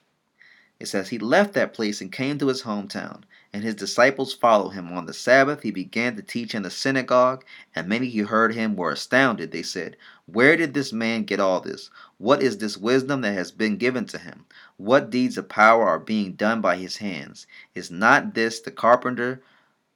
It 0.80 0.88
says, 0.88 1.10
He 1.10 1.18
left 1.18 1.52
that 1.52 1.74
place 1.74 2.00
and 2.00 2.10
came 2.10 2.38
to 2.38 2.46
his 2.46 2.62
hometown, 2.62 3.24
and 3.52 3.62
his 3.62 3.74
disciples 3.74 4.32
followed 4.32 4.70
him. 4.70 4.90
On 4.94 5.04
the 5.04 5.12
Sabbath, 5.12 5.62
he 5.62 5.70
began 5.70 6.16
to 6.16 6.22
teach 6.22 6.54
in 6.54 6.62
the 6.62 6.70
synagogue, 6.70 7.44
and 7.74 7.86
many 7.86 8.08
who 8.08 8.24
heard 8.24 8.54
him 8.54 8.76
were 8.76 8.90
astounded. 8.90 9.52
They 9.52 9.62
said, 9.62 9.98
Where 10.24 10.56
did 10.56 10.72
this 10.72 10.90
man 10.90 11.24
get 11.24 11.38
all 11.38 11.60
this? 11.60 11.90
What 12.16 12.42
is 12.42 12.56
this 12.56 12.78
wisdom 12.78 13.20
that 13.20 13.34
has 13.34 13.52
been 13.52 13.76
given 13.76 14.06
to 14.06 14.18
him? 14.18 14.46
What 14.78 15.10
deeds 15.10 15.36
of 15.36 15.50
power 15.50 15.86
are 15.86 15.98
being 15.98 16.32
done 16.32 16.62
by 16.62 16.78
his 16.78 16.96
hands? 16.96 17.46
Is 17.74 17.90
not 17.90 18.32
this 18.32 18.58
the 18.58 18.70
carpenter, 18.70 19.42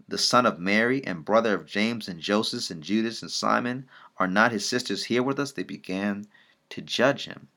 the 0.07 0.19
son 0.19 0.45
of 0.45 0.59
Mary, 0.59 1.03
and 1.07 1.25
brother 1.25 1.55
of 1.55 1.65
James 1.65 2.09
and 2.09 2.21
Joseph 2.21 2.69
and 2.71 2.83
Judas 2.83 3.23
and 3.23 3.31
Simon? 3.31 3.87
Are 4.17 4.29
not 4.29 4.53
his 4.53 4.69
sisters 4.69 5.05
here 5.05 5.23
with 5.23 5.41
us? 5.41 5.53
They 5.53 5.65
began 5.65 6.27
to 6.71 6.81
judge 6.81 7.25
him. 7.25 7.49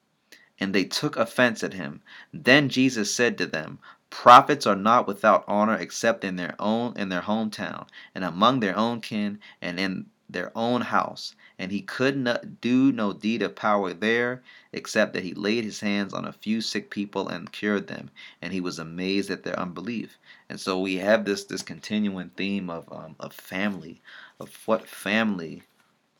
And 0.59 0.73
they 0.73 0.85
took 0.85 1.15
offense 1.15 1.63
at 1.63 1.73
him. 1.73 2.01
Then 2.33 2.67
Jesus 2.69 3.13
said 3.13 3.37
to 3.37 3.45
them, 3.45 3.77
Prophets 4.09 4.65
are 4.65 4.75
not 4.75 5.05
without 5.05 5.43
honor 5.47 5.75
except 5.75 6.23
in 6.23 6.35
their 6.37 6.55
own 6.57 6.97
in 6.97 7.09
their 7.09 7.21
hometown, 7.21 7.87
and 8.15 8.23
among 8.23 8.61
their 8.61 8.75
own 8.75 9.01
kin, 9.01 9.39
and 9.61 9.79
in 9.79 10.07
their 10.29 10.51
own 10.55 10.81
house. 10.81 11.35
And 11.59 11.71
he 11.71 11.81
could 11.81 12.17
not 12.17 12.59
do 12.59 12.91
no 12.91 13.13
deed 13.13 13.41
of 13.41 13.55
power 13.55 13.93
there, 13.93 14.41
except 14.71 15.13
that 15.13 15.23
he 15.23 15.33
laid 15.33 15.63
his 15.63 15.81
hands 15.81 16.13
on 16.13 16.25
a 16.25 16.33
few 16.33 16.61
sick 16.61 16.89
people 16.89 17.27
and 17.27 17.51
cured 17.51 17.87
them. 17.87 18.09
And 18.41 18.51
he 18.51 18.61
was 18.61 18.79
amazed 18.79 19.29
at 19.29 19.43
their 19.43 19.59
unbelief. 19.59 20.17
And 20.49 20.59
so 20.59 20.79
we 20.79 20.95
have 20.95 21.25
this 21.25 21.43
this 21.43 21.61
continuing 21.61 22.29
theme 22.29 22.69
of 22.69 22.91
um, 22.91 23.15
of 23.19 23.33
family, 23.33 24.01
of 24.39 24.55
what 24.65 24.87
family 24.87 25.63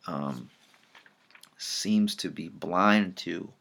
um, 0.08 0.50
seems 1.58 2.15
to 2.15 2.30
be 2.30 2.50
blind 2.50 3.17
to. 3.17 3.52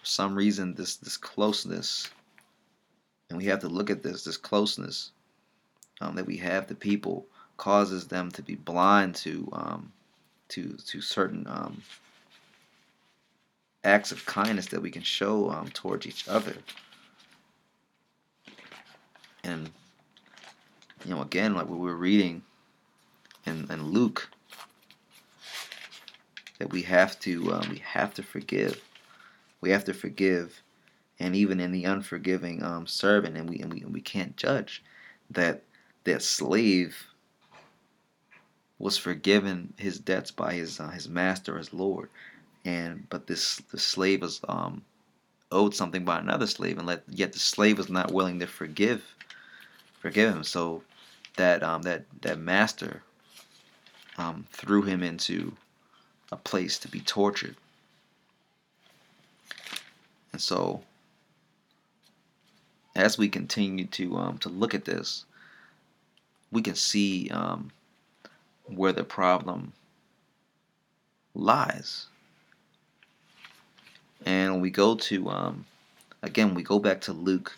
For 0.00 0.06
some 0.06 0.34
reason, 0.34 0.74
this 0.74 0.96
this 0.96 1.16
closeness, 1.16 2.10
and 3.28 3.38
we 3.38 3.44
have 3.46 3.60
to 3.60 3.68
look 3.68 3.90
at 3.90 4.02
this 4.02 4.24
this 4.24 4.36
closeness 4.36 5.12
um, 6.00 6.14
that 6.16 6.26
we 6.26 6.36
have 6.38 6.66
to 6.68 6.74
people 6.74 7.26
causes 7.56 8.06
them 8.06 8.30
to 8.30 8.42
be 8.42 8.54
blind 8.54 9.14
to 9.14 9.48
um, 9.52 9.92
to 10.48 10.76
to 10.86 11.00
certain 11.00 11.46
um, 11.46 11.82
acts 13.84 14.12
of 14.12 14.24
kindness 14.26 14.66
that 14.66 14.82
we 14.82 14.90
can 14.90 15.02
show 15.02 15.50
um, 15.50 15.68
towards 15.68 16.06
each 16.06 16.28
other. 16.28 16.56
And 19.44 19.70
you 21.04 21.14
know, 21.14 21.22
again, 21.22 21.54
like 21.54 21.68
we 21.68 21.78
were 21.78 21.96
reading 21.96 22.42
in, 23.46 23.66
in 23.70 23.84
Luke, 23.84 24.28
that 26.60 26.70
we 26.70 26.82
have 26.82 27.18
to 27.18 27.52
um, 27.54 27.66
we 27.70 27.78
have 27.78 28.14
to 28.14 28.22
forgive. 28.22 28.80
We 29.62 29.70
have 29.70 29.84
to 29.86 29.94
forgive, 29.94 30.62
and 31.18 31.34
even 31.34 31.58
in 31.58 31.72
the 31.72 31.84
unforgiving 31.84 32.62
um, 32.62 32.86
servant, 32.86 33.36
and 33.36 33.48
we 33.48 33.58
and 33.60 33.72
we 33.72 33.80
and 33.80 33.92
we 33.92 34.02
can't 34.02 34.36
judge 34.36 34.84
that 35.30 35.62
that 36.04 36.22
slave 36.22 37.06
was 38.78 38.98
forgiven 38.98 39.72
his 39.78 39.98
debts 39.98 40.30
by 40.30 40.52
his 40.52 40.78
uh, 40.78 40.90
his 40.90 41.08
master, 41.08 41.56
his 41.56 41.72
lord, 41.72 42.10
and 42.66 43.08
but 43.08 43.26
this 43.26 43.56
the 43.72 43.78
slave 43.78 44.20
was 44.20 44.42
um, 44.46 44.82
owed 45.50 45.74
something 45.74 46.04
by 46.04 46.18
another 46.18 46.46
slave, 46.46 46.76
and 46.76 46.86
let, 46.86 47.02
yet 47.08 47.32
the 47.32 47.38
slave 47.38 47.78
was 47.78 47.88
not 47.88 48.12
willing 48.12 48.38
to 48.38 48.46
forgive 48.46 49.02
forgive 49.98 50.34
him. 50.34 50.44
So 50.44 50.82
that 51.36 51.62
um, 51.62 51.80
that 51.82 52.04
that 52.20 52.38
master 52.38 53.02
um, 54.18 54.46
threw 54.52 54.82
him 54.82 55.02
into 55.02 55.56
a 56.32 56.36
place 56.36 56.78
to 56.78 56.88
be 56.88 57.00
tortured. 57.00 57.56
And 60.32 60.40
so, 60.40 60.82
as 62.94 63.18
we 63.18 63.28
continue 63.28 63.86
to 63.86 64.16
um, 64.16 64.38
to 64.38 64.48
look 64.48 64.74
at 64.74 64.84
this, 64.84 65.24
we 66.50 66.62
can 66.62 66.74
see 66.74 67.28
um, 67.30 67.70
where 68.66 68.92
the 68.92 69.04
problem 69.04 69.72
lies. 71.34 72.06
And 74.26 74.60
we 74.60 74.70
go 74.70 74.96
to, 74.96 75.30
um, 75.30 75.64
again, 76.22 76.54
we 76.54 76.62
go 76.62 76.78
back 76.78 77.00
to 77.02 77.12
Luke 77.12 77.56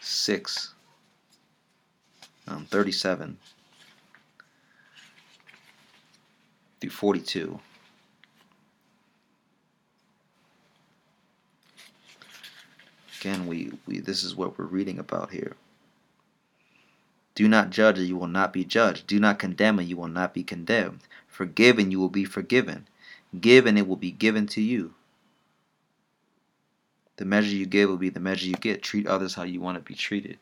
6, 0.00 0.74
um, 2.48 2.66
37 2.66 3.38
through 6.80 6.90
42. 6.90 7.60
Again, 13.20 13.46
we, 13.46 13.72
we 13.86 14.00
this 14.00 14.24
is 14.24 14.34
what 14.34 14.58
we're 14.58 14.64
reading 14.64 14.98
about 14.98 15.30
here. 15.30 15.56
Do 17.34 17.48
not 17.48 17.70
judge, 17.70 17.98
and 17.98 18.08
you 18.08 18.16
will 18.16 18.26
not 18.26 18.52
be 18.52 18.64
judged. 18.64 19.06
Do 19.06 19.20
not 19.20 19.38
condemn, 19.38 19.78
and 19.78 19.88
you 19.88 19.96
will 19.96 20.08
not 20.08 20.32
be 20.32 20.42
condemned. 20.42 21.00
Forgive, 21.28 21.78
and 21.78 21.92
you 21.92 22.00
will 22.00 22.08
be 22.08 22.24
forgiven. 22.24 22.88
Give, 23.38 23.66
and 23.66 23.78
it 23.78 23.86
will 23.86 23.96
be 23.96 24.10
given 24.10 24.46
to 24.48 24.60
you. 24.60 24.94
The 27.16 27.24
measure 27.26 27.54
you 27.54 27.66
give 27.66 27.90
will 27.90 27.98
be 27.98 28.08
the 28.08 28.20
measure 28.20 28.46
you 28.46 28.54
get. 28.54 28.82
Treat 28.82 29.06
others 29.06 29.34
how 29.34 29.42
you 29.42 29.60
want 29.60 29.76
to 29.76 29.84
be 29.84 29.94
treated. 29.94 30.38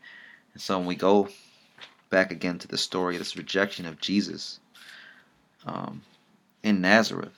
And 0.53 0.63
so 0.63 0.79
when 0.79 0.87
we 0.87 0.95
go 0.95 1.29
back 2.11 2.31
again 2.31 2.59
to 2.61 2.69
the 2.69 2.79
story, 2.79 3.17
of 3.17 3.19
this 3.19 3.37
rejection 3.37 3.87
of 3.87 4.01
Jesus, 4.01 4.61
um, 5.67 6.03
in 6.63 6.81
Nazareth. 6.81 7.37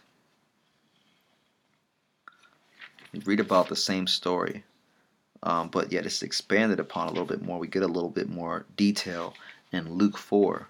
We 3.12 3.20
read 3.20 3.40
about 3.40 3.68
the 3.68 3.76
same 3.76 4.06
story, 4.06 4.62
um, 5.42 5.68
but 5.68 5.92
yet 5.92 6.06
it's 6.06 6.22
expanded 6.22 6.78
upon 6.78 7.08
a 7.08 7.10
little 7.10 7.26
bit 7.26 7.42
more. 7.42 7.58
We 7.58 7.68
get 7.68 7.82
a 7.82 7.88
little 7.88 8.10
bit 8.10 8.28
more 8.28 8.66
detail 8.76 9.34
in 9.72 9.94
Luke 9.94 10.18
4. 10.18 10.66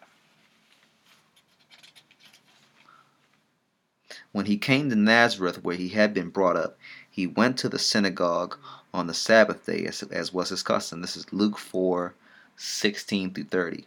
When 4.33 4.46
he 4.46 4.59
came 4.59 4.90
to 4.90 4.96
Nazareth, 4.96 5.64
where 5.64 5.76
he 5.76 5.88
had 5.88 6.14
been 6.14 6.30
brought 6.30 6.56
up, 6.56 6.78
he 7.11 7.26
went 7.26 7.59
to 7.59 7.68
the 7.68 7.78
synagogue 7.78 8.56
on 8.94 9.06
the 9.09 9.14
Sabbath 9.14 9.66
day, 9.66 9.87
as, 9.87 10.02
as 10.04 10.33
was 10.33 10.50
his 10.50 10.62
custom. 10.62 11.00
This 11.00 11.16
is 11.16 11.33
Luke 11.33 11.59
4 11.59 12.14
16 12.56 13.35
through 13.35 13.44
30. 13.44 13.87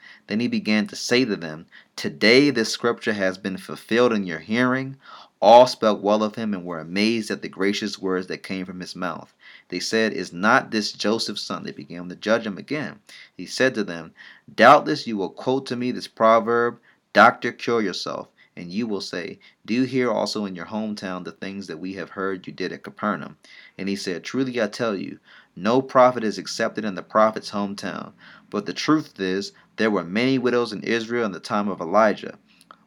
Then 0.31 0.39
he 0.39 0.47
began 0.47 0.87
to 0.87 0.95
say 0.95 1.25
to 1.25 1.35
them, 1.35 1.65
Today 1.97 2.51
this 2.51 2.69
scripture 2.69 3.11
has 3.11 3.37
been 3.37 3.57
fulfilled 3.57 4.13
in 4.13 4.25
your 4.25 4.39
hearing. 4.39 4.95
All 5.41 5.67
spoke 5.67 6.01
well 6.01 6.23
of 6.23 6.35
him 6.35 6.53
and 6.53 6.63
were 6.63 6.79
amazed 6.79 7.29
at 7.29 7.41
the 7.41 7.49
gracious 7.49 7.99
words 7.99 8.27
that 8.27 8.41
came 8.41 8.65
from 8.65 8.79
his 8.79 8.95
mouth. 8.95 9.35
They 9.67 9.81
said, 9.81 10.13
Is 10.13 10.31
not 10.31 10.71
this 10.71 10.93
Joseph's 10.93 11.41
son? 11.41 11.65
They 11.65 11.73
began 11.73 12.07
to 12.07 12.15
judge 12.15 12.45
him 12.45 12.57
again. 12.57 13.01
He 13.35 13.45
said 13.45 13.75
to 13.75 13.83
them, 13.83 14.13
Doubtless 14.55 15.05
you 15.05 15.17
will 15.17 15.31
quote 15.31 15.65
to 15.65 15.75
me 15.75 15.91
this 15.91 16.07
proverb, 16.07 16.79
Doctor, 17.11 17.51
cure 17.51 17.81
yourself. 17.81 18.29
And 18.55 18.71
you 18.71 18.87
will 18.87 19.01
say, 19.01 19.37
Do 19.65 19.73
you 19.73 19.83
hear 19.83 20.09
also 20.09 20.45
in 20.45 20.55
your 20.55 20.67
hometown 20.67 21.25
the 21.25 21.33
things 21.33 21.67
that 21.67 21.79
we 21.79 21.95
have 21.95 22.11
heard 22.11 22.47
you 22.47 22.53
did 22.53 22.71
at 22.71 22.83
Capernaum? 22.83 23.35
And 23.77 23.89
he 23.89 23.97
said, 23.97 24.23
Truly 24.23 24.61
I 24.61 24.67
tell 24.67 24.95
you, 24.95 25.19
no 25.57 25.81
prophet 25.81 26.23
is 26.23 26.37
accepted 26.37 26.85
in 26.85 26.95
the 26.95 27.03
prophet's 27.03 27.51
hometown. 27.51 28.13
But 28.49 28.65
the 28.65 28.73
truth 28.73 29.19
is, 29.19 29.51
there 29.81 29.89
were 29.89 30.03
many 30.03 30.37
widows 30.37 30.71
in 30.71 30.83
Israel 30.83 31.25
in 31.25 31.31
the 31.31 31.39
time 31.39 31.67
of 31.67 31.81
Elijah, 31.81 32.37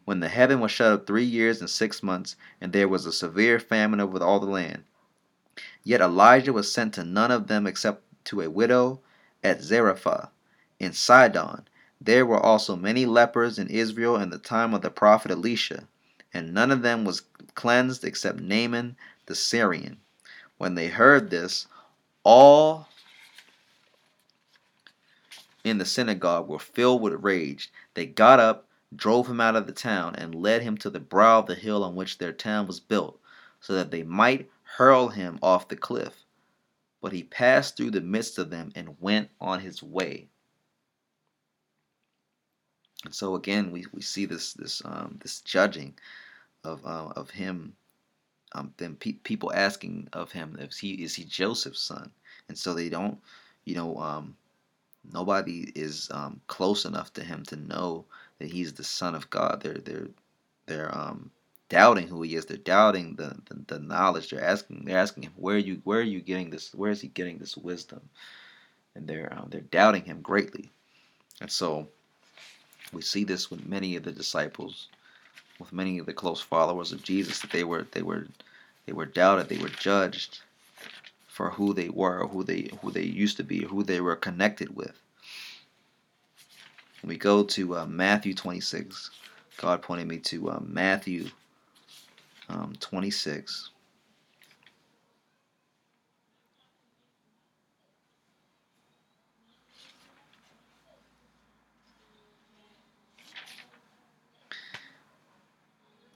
when 0.05 0.21
the 0.21 0.29
heaven 0.29 0.61
was 0.61 0.71
shut 0.71 0.93
up 0.93 1.07
three 1.09 1.25
years 1.25 1.59
and 1.59 1.69
six 1.69 2.05
months, 2.05 2.37
and 2.61 2.73
there 2.73 2.87
was 2.87 3.05
a 3.05 3.13
severe 3.13 3.59
famine 3.59 3.99
over 3.99 4.23
all 4.23 4.39
the 4.39 4.47
land. 4.47 4.85
Yet 5.83 6.01
Elijah 6.01 6.53
was 6.53 6.71
sent 6.71 6.95
to 6.95 7.05
none 7.05 7.33
of 7.33 7.49
them 7.49 7.67
except 7.67 8.05
to 8.27 8.43
a 8.43 8.49
widow 8.49 9.01
at 9.43 9.61
Zarephath 9.61 10.31
in 10.79 10.93
Sidon. 10.93 11.67
There 12.01 12.25
were 12.25 12.39
also 12.39 12.77
many 12.77 13.07
lepers 13.07 13.59
in 13.59 13.67
Israel 13.71 14.15
in 14.17 14.31
the 14.31 14.39
time 14.39 14.73
of 14.73 14.83
the 14.83 14.91
prophet 14.91 15.33
Elisha, 15.33 15.89
and 16.33 16.55
none 16.55 16.71
of 16.71 16.83
them 16.83 17.05
was 17.05 17.23
cleansed 17.57 18.05
except 18.05 18.39
Naaman 18.39 18.97
the 19.27 19.35
Syrian. 19.35 19.97
When 20.59 20.77
they 20.77 20.87
heard 20.87 21.31
this, 21.31 21.67
all 22.23 22.87
in 25.65 25.79
the 25.79 25.85
synagogue 25.87 26.47
were 26.47 26.59
filled 26.59 27.01
with 27.01 27.25
rage. 27.25 27.73
They 27.95 28.07
got 28.07 28.39
up, 28.39 28.69
drove 28.95 29.27
him 29.27 29.41
out 29.41 29.57
of 29.57 29.67
the 29.67 29.73
town, 29.73 30.15
and 30.17 30.35
led 30.35 30.63
him 30.63 30.77
to 30.79 30.91
the 30.91 31.01
brow 31.01 31.41
of 31.41 31.47
the 31.47 31.55
hill 31.55 31.83
on 31.83 31.97
which 31.97 32.19
their 32.19 32.33
town 32.33 32.67
was 32.67 32.81
built, 32.81 33.19
so 33.61 33.73
that 33.73 33.91
they 33.91 34.03
might 34.03 34.51
hurl 34.63 35.09
him 35.09 35.39
off 35.43 35.69
the 35.69 35.77
cliff. 35.77 36.25
But 37.01 37.13
he 37.13 37.25
passed 37.25 37.77
through 37.77 37.91
the 37.91 38.01
midst 38.01 38.39
of 38.39 38.51
them 38.51 38.73
and 38.75 39.01
went 39.01 39.31
on 39.41 39.61
his 39.61 39.83
way. 39.83 40.29
And 43.05 43.15
so 43.15 43.35
again, 43.35 43.71
we, 43.71 43.87
we 43.93 44.01
see 44.01 44.25
this 44.27 44.55
this 44.55 44.83
um, 44.85 45.19
this 45.23 45.41
judging 45.41 45.95
of 46.63 46.85
uh, 46.87 47.13
of 47.17 47.31
him. 47.31 47.75
Um, 48.57 48.73
then 48.77 48.95
pe- 48.95 49.15
people 49.15 49.53
asking 49.53 50.09
of 50.13 50.31
him 50.31 50.57
if 50.61 50.75
he 50.75 51.03
is 51.03 51.15
he 51.15 51.25
Joseph's 51.25 51.83
son, 51.83 52.11
and 52.49 52.57
so 52.57 52.73
they 52.73 52.89
don't, 52.89 53.19
you 53.65 53.75
know, 53.75 53.97
um, 53.99 54.37
Nobody 55.13 55.73
is 55.75 56.09
um, 56.13 56.41
close 56.47 56.85
enough 56.85 57.13
to 57.15 57.25
him 57.25 57.45
to 57.47 57.57
know 57.57 58.05
that 58.39 58.51
he's 58.51 58.73
the 58.73 58.85
son 58.85 59.15
of 59.15 59.31
God. 59.31 59.61
They're 59.63 59.75
they're 59.75 60.09
they're 60.67 60.97
um, 60.97 61.31
doubting 61.69 62.09
who 62.09 62.23
he 62.23 62.37
is. 62.37 62.47
They're 62.47 62.57
doubting 62.57 63.17
the, 63.17 63.37
the, 63.47 63.75
the 63.75 63.79
knowledge. 63.79 64.31
They're 64.31 64.45
asking 64.45 64.85
they're 64.85 64.99
asking 64.99 65.25
him 65.25 65.33
where 65.37 65.57
are 65.57 65.59
you 65.59 65.81
where 65.85 66.01
are 66.01 66.03
you 66.03 66.21
getting 66.21 66.51
this? 66.51 66.75
Where 66.75 66.91
is 66.91 67.01
he 67.01 67.09
getting 67.09 67.39
this 67.39 67.57
wisdom? 67.57 68.01
And 68.95 69.07
they're 69.07 69.33
um, 69.37 69.49
they're 69.51 69.61
doubting 69.61 70.05
him 70.05 70.21
greatly. 70.21 70.71
And 71.41 71.51
so 71.51 71.89
we 72.93 73.03
see 73.03 73.25
this 73.25 73.51
with 73.51 73.67
many 73.67 73.97
of 73.97 74.05
the 74.05 74.13
disciples, 74.13 74.89
with 75.59 75.73
many 75.73 75.99
of 75.99 76.07
the 76.07 76.13
close 76.13 76.41
followers 76.41 76.93
of 76.93 77.03
Jesus, 77.03 77.41
that 77.41 77.51
they 77.51 77.65
were 77.65 77.87
they 77.93 78.03
were 78.03 78.27
they 78.87 78.93
were 78.93 79.07
doubted, 79.07 79.49
they 79.49 79.59
were 79.59 79.69
judged, 79.69 80.41
for 81.35 81.51
who 81.51 81.75
they 81.75 81.91
were, 81.91 82.29
who 82.29 82.45
they 82.45 82.71
who 82.83 82.93
they 82.93 83.03
used 83.05 83.39
to 83.39 83.45
be, 83.45 83.65
who 83.65 83.85
they 83.85 84.01
were 84.01 84.17
connected 84.17 84.77
with. 84.77 85.03
we 87.05 87.17
go 87.19 87.45
to 87.45 87.77
uh, 87.79 87.87
Matthew 87.87 88.35
26. 88.35 89.11
God 89.59 89.83
pointed 89.83 90.09
me 90.09 90.19
to 90.19 90.51
uh, 90.51 90.61
Matthew 90.63 91.29
um, 92.49 92.75
26. 92.81 93.71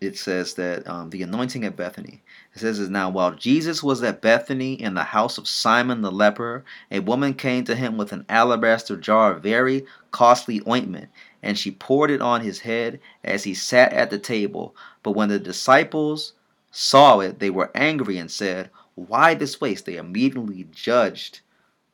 it 0.01 0.17
says 0.19 0.55
that 0.55 0.89
um, 0.89 1.11
the 1.11 1.23
anointing 1.23 1.65
at 1.65 1.77
Bethany. 1.77 2.23
It 2.59 2.63
says 2.63 2.81
is 2.81 2.91
now 2.91 3.09
while 3.09 3.37
Jesus 3.37 3.85
was 3.85 4.03
at 4.03 4.21
Bethany 4.21 4.73
in 4.73 4.95
the 4.95 5.05
house 5.05 5.39
of 5.39 5.47
Simon 5.47 6.03
the 6.03 6.11
leper, 6.11 6.65
a 6.91 6.99
woman 6.99 7.35
came 7.35 7.63
to 7.63 7.77
him 7.77 7.97
with 7.97 8.11
an 8.11 8.25
alabaster 8.29 8.97
jar 8.97 9.35
of 9.35 9.45
very 9.45 9.87
costly 10.11 10.61
ointment, 10.67 11.09
and 11.41 11.57
she 11.57 11.71
poured 11.71 12.11
it 12.11 12.21
on 12.21 12.41
his 12.41 12.59
head 12.59 12.99
as 13.23 13.45
he 13.45 13.55
sat 13.55 13.93
at 13.93 14.11
the 14.11 14.19
table. 14.19 14.75
But 15.05 15.13
when 15.13 15.29
the 15.29 15.39
disciples 15.39 16.33
saw 16.73 17.21
it, 17.21 17.39
they 17.39 17.49
were 17.49 17.71
angry 17.77 18.19
and 18.19 18.29
said, 18.29 18.71
"Why 18.97 19.35
this 19.35 19.61
waste?" 19.61 19.87
They 19.87 19.97
immediately 19.97 20.67
judged 20.73 21.39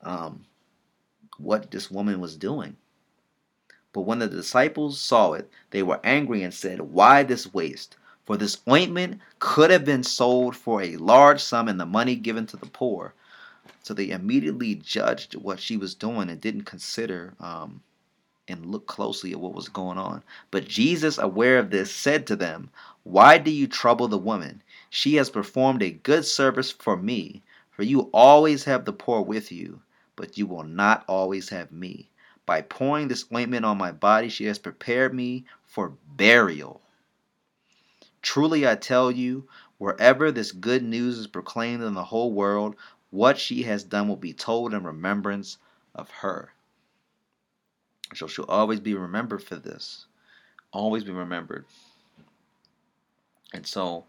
um, 0.00 0.46
what 1.36 1.72
this 1.72 1.90
woman 1.90 2.20
was 2.20 2.38
doing. 2.38 2.78
But 3.92 4.06
when 4.06 4.18
the 4.18 4.28
disciples 4.28 4.98
saw 4.98 5.34
it, 5.34 5.50
they 5.72 5.82
were 5.82 6.00
angry 6.02 6.42
and 6.42 6.54
said, 6.54 6.80
Why 6.80 7.22
this 7.22 7.52
waste? 7.52 7.98
For 8.26 8.36
this 8.38 8.58
ointment 8.68 9.20
could 9.38 9.70
have 9.70 9.84
been 9.84 10.02
sold 10.02 10.56
for 10.56 10.82
a 10.82 10.96
large 10.96 11.42
sum 11.42 11.68
and 11.68 11.78
the 11.78 11.86
money 11.86 12.16
given 12.16 12.46
to 12.46 12.56
the 12.56 12.66
poor. 12.66 13.14
So 13.82 13.92
they 13.92 14.10
immediately 14.10 14.76
judged 14.76 15.34
what 15.34 15.60
she 15.60 15.76
was 15.76 15.94
doing 15.94 16.30
and 16.30 16.40
didn't 16.40 16.64
consider 16.64 17.34
um, 17.38 17.82
and 18.48 18.66
look 18.66 18.86
closely 18.86 19.32
at 19.32 19.40
what 19.40 19.54
was 19.54 19.68
going 19.68 19.98
on. 19.98 20.22
But 20.50 20.68
Jesus, 20.68 21.18
aware 21.18 21.58
of 21.58 21.70
this, 21.70 21.94
said 21.94 22.26
to 22.28 22.36
them, 22.36 22.70
Why 23.02 23.38
do 23.38 23.50
you 23.50 23.66
trouble 23.66 24.08
the 24.08 24.18
woman? 24.18 24.62
She 24.90 25.16
has 25.16 25.30
performed 25.30 25.82
a 25.82 25.90
good 25.90 26.24
service 26.24 26.70
for 26.70 26.96
me. 26.96 27.42
For 27.72 27.82
you 27.82 28.10
always 28.12 28.64
have 28.64 28.84
the 28.84 28.92
poor 28.92 29.20
with 29.22 29.50
you, 29.50 29.80
but 30.16 30.38
you 30.38 30.46
will 30.46 30.64
not 30.64 31.04
always 31.08 31.48
have 31.50 31.72
me. 31.72 32.08
By 32.46 32.62
pouring 32.62 33.08
this 33.08 33.24
ointment 33.34 33.64
on 33.64 33.78
my 33.78 33.92
body, 33.92 34.28
she 34.28 34.44
has 34.44 34.58
prepared 34.58 35.14
me 35.14 35.44
for 35.66 35.94
burial. 36.16 36.80
Truly 38.24 38.66
I 38.66 38.74
tell 38.74 39.10
you, 39.10 39.46
wherever 39.76 40.32
this 40.32 40.50
good 40.50 40.82
news 40.82 41.18
is 41.18 41.26
proclaimed 41.26 41.82
in 41.82 41.92
the 41.92 42.04
whole 42.04 42.32
world, 42.32 42.74
what 43.10 43.38
she 43.38 43.64
has 43.64 43.84
done 43.84 44.08
will 44.08 44.16
be 44.16 44.32
told 44.32 44.72
in 44.72 44.82
remembrance 44.82 45.58
of 45.94 46.08
her. 46.10 46.54
So 48.14 48.26
she'll 48.26 48.46
always 48.46 48.80
be 48.80 48.94
remembered 48.94 49.42
for 49.42 49.56
this. 49.56 50.06
Always 50.72 51.04
be 51.04 51.12
remembered. 51.12 51.66
And 53.52 53.66
so 53.66 54.06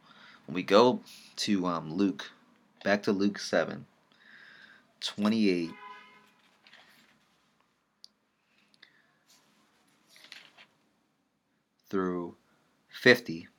when 0.47 0.55
we 0.55 0.63
go 0.63 1.01
to 1.35 1.65
um, 1.65 1.93
Luke, 1.93 2.31
back 2.85 3.03
to 3.03 3.11
Luke 3.11 3.37
7, 3.37 3.85
28 5.01 5.71
through 11.89 12.35
50, 12.87 13.49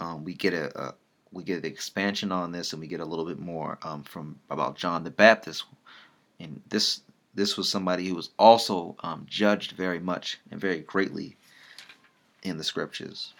um, 0.00 0.24
we 0.24 0.34
get 0.34 0.54
a, 0.54 0.76
a, 0.80 0.94
we 1.32 1.44
get 1.44 1.58
an 1.58 1.66
expansion 1.66 2.32
on 2.32 2.50
this, 2.50 2.72
and 2.72 2.80
we 2.80 2.88
get 2.88 3.00
a 3.00 3.04
little 3.04 3.24
bit 3.26 3.38
more 3.38 3.78
um, 3.82 4.02
from 4.02 4.38
about 4.50 4.76
John 4.76 5.04
the 5.04 5.10
Baptist. 5.10 5.64
And 6.40 6.60
this 6.68 7.02
this 7.34 7.56
was 7.56 7.68
somebody 7.68 8.08
who 8.08 8.16
was 8.16 8.30
also 8.38 8.96
um, 9.00 9.26
judged 9.28 9.72
very 9.72 10.00
much 10.00 10.40
and 10.50 10.60
very 10.60 10.80
greatly 10.80 11.36
in 12.42 12.56
the 12.56 12.64
scriptures. 12.64 13.34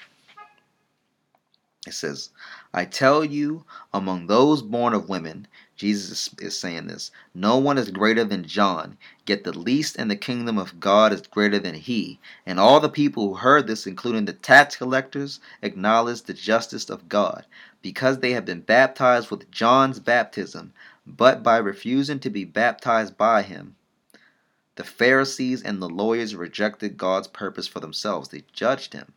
It 1.86 1.94
says, 1.94 2.30
I 2.74 2.84
tell 2.84 3.24
you, 3.24 3.64
among 3.92 4.26
those 4.26 4.62
born 4.62 4.92
of 4.92 5.08
women, 5.08 5.48
Jesus 5.80 6.28
is 6.38 6.58
saying 6.58 6.88
this, 6.88 7.10
no 7.34 7.56
one 7.56 7.78
is 7.78 7.90
greater 7.90 8.22
than 8.22 8.44
John, 8.44 8.98
yet 9.26 9.44
the 9.44 9.58
least 9.58 9.96
in 9.96 10.08
the 10.08 10.14
kingdom 10.14 10.58
of 10.58 10.78
God 10.78 11.10
is 11.10 11.22
greater 11.22 11.58
than 11.58 11.74
he. 11.74 12.20
And 12.44 12.60
all 12.60 12.80
the 12.80 12.90
people 12.90 13.28
who 13.28 13.34
heard 13.36 13.66
this, 13.66 13.86
including 13.86 14.26
the 14.26 14.34
tax 14.34 14.76
collectors, 14.76 15.40
acknowledged 15.62 16.26
the 16.26 16.34
justice 16.34 16.90
of 16.90 17.08
God, 17.08 17.46
because 17.80 18.18
they 18.18 18.32
have 18.32 18.44
been 18.44 18.60
baptized 18.60 19.30
with 19.30 19.50
John's 19.50 20.00
baptism, 20.00 20.74
but 21.06 21.42
by 21.42 21.56
refusing 21.56 22.20
to 22.20 22.28
be 22.28 22.44
baptized 22.44 23.16
by 23.16 23.40
him. 23.40 23.74
The 24.74 24.84
Pharisees 24.84 25.62
and 25.62 25.80
the 25.80 25.88
lawyers 25.88 26.36
rejected 26.36 26.98
God's 26.98 27.28
purpose 27.28 27.66
for 27.66 27.80
themselves. 27.80 28.28
They 28.28 28.44
judged 28.52 28.92
him. 28.92 29.14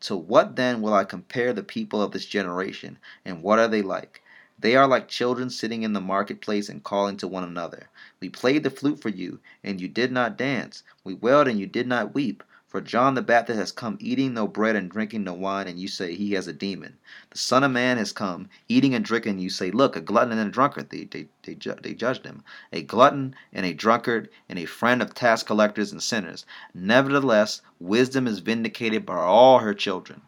To 0.00 0.16
what 0.16 0.56
then 0.56 0.80
will 0.80 0.94
I 0.94 1.04
compare 1.04 1.52
the 1.52 1.62
people 1.62 2.00
of 2.00 2.12
this 2.12 2.24
generation, 2.24 2.96
and 3.22 3.42
what 3.42 3.58
are 3.58 3.68
they 3.68 3.82
like? 3.82 4.22
They 4.58 4.74
are 4.74 4.88
like 4.88 5.08
children 5.08 5.50
sitting 5.50 5.82
in 5.82 5.92
the 5.92 6.00
marketplace 6.00 6.70
and 6.70 6.82
calling 6.82 7.18
to 7.18 7.28
one 7.28 7.44
another. 7.44 7.90
We 8.20 8.30
played 8.30 8.62
the 8.62 8.70
flute 8.70 8.98
for 9.00 9.10
you, 9.10 9.38
and 9.62 9.80
you 9.80 9.86
did 9.86 10.10
not 10.10 10.38
dance. 10.38 10.82
We 11.04 11.12
wailed, 11.12 11.46
and 11.46 11.60
you 11.60 11.66
did 11.66 11.86
not 11.86 12.14
weep. 12.14 12.42
For 12.66 12.80
John 12.80 13.14
the 13.14 13.22
Baptist 13.22 13.58
has 13.58 13.70
come 13.70 13.98
eating 14.00 14.32
no 14.32 14.48
bread 14.48 14.74
and 14.74 14.90
drinking 14.90 15.24
no 15.24 15.34
wine, 15.34 15.68
and 15.68 15.78
you 15.78 15.88
say 15.88 16.14
he 16.14 16.32
has 16.32 16.48
a 16.48 16.54
demon. 16.54 16.96
The 17.30 17.38
Son 17.38 17.64
of 17.64 17.70
Man 17.70 17.98
has 17.98 18.12
come 18.12 18.48
eating 18.66 18.94
and 18.94 19.04
drinking, 19.04 19.32
and 19.32 19.42
you 19.42 19.50
say, 19.50 19.70
Look, 19.70 19.94
a 19.94 20.00
glutton 20.00 20.38
and 20.38 20.48
a 20.48 20.50
drunkard. 20.50 20.88
They, 20.88 21.04
they, 21.04 21.28
they, 21.42 21.54
ju- 21.54 21.76
they 21.82 21.92
judged 21.92 22.24
him. 22.24 22.42
A 22.72 22.82
glutton 22.82 23.34
and 23.52 23.66
a 23.66 23.74
drunkard, 23.74 24.30
and 24.48 24.58
a 24.58 24.64
friend 24.64 25.02
of 25.02 25.12
tax 25.12 25.42
collectors 25.42 25.92
and 25.92 26.02
sinners. 26.02 26.46
Nevertheless, 26.74 27.60
wisdom 27.78 28.26
is 28.26 28.38
vindicated 28.38 29.04
by 29.04 29.16
all 29.16 29.58
her 29.58 29.74
children. 29.74 30.22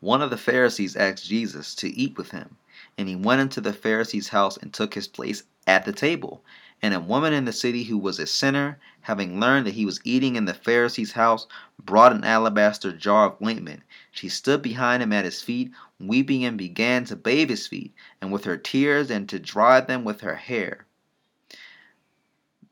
One 0.00 0.22
of 0.22 0.30
the 0.30 0.36
Pharisees 0.36 0.94
asked 0.94 1.26
Jesus 1.26 1.74
to 1.74 1.88
eat 1.88 2.16
with 2.16 2.30
him, 2.30 2.56
and 2.96 3.08
he 3.08 3.16
went 3.16 3.40
into 3.40 3.60
the 3.60 3.72
Pharisee's 3.72 4.28
house 4.28 4.56
and 4.56 4.72
took 4.72 4.94
his 4.94 5.08
place 5.08 5.42
at 5.66 5.84
the 5.84 5.92
table. 5.92 6.44
And 6.80 6.94
a 6.94 7.00
woman 7.00 7.32
in 7.32 7.46
the 7.46 7.52
city 7.52 7.82
who 7.82 7.98
was 7.98 8.20
a 8.20 8.26
sinner, 8.26 8.78
having 9.00 9.40
learned 9.40 9.66
that 9.66 9.74
he 9.74 9.84
was 9.84 10.00
eating 10.04 10.36
in 10.36 10.44
the 10.44 10.54
Pharisee's 10.54 11.12
house, 11.12 11.48
brought 11.84 12.12
an 12.12 12.22
alabaster 12.22 12.92
jar 12.92 13.26
of 13.26 13.42
ointment. 13.44 13.82
She 14.12 14.28
stood 14.28 14.62
behind 14.62 15.02
him 15.02 15.12
at 15.12 15.24
his 15.24 15.42
feet, 15.42 15.72
weeping, 15.98 16.44
and 16.44 16.56
began 16.56 17.04
to 17.06 17.16
bathe 17.16 17.50
his 17.50 17.66
feet, 17.66 17.92
and 18.20 18.30
with 18.30 18.44
her 18.44 18.56
tears, 18.56 19.10
and 19.10 19.28
to 19.28 19.40
dry 19.40 19.80
them 19.80 20.04
with 20.04 20.20
her 20.20 20.36
hair. 20.36 20.86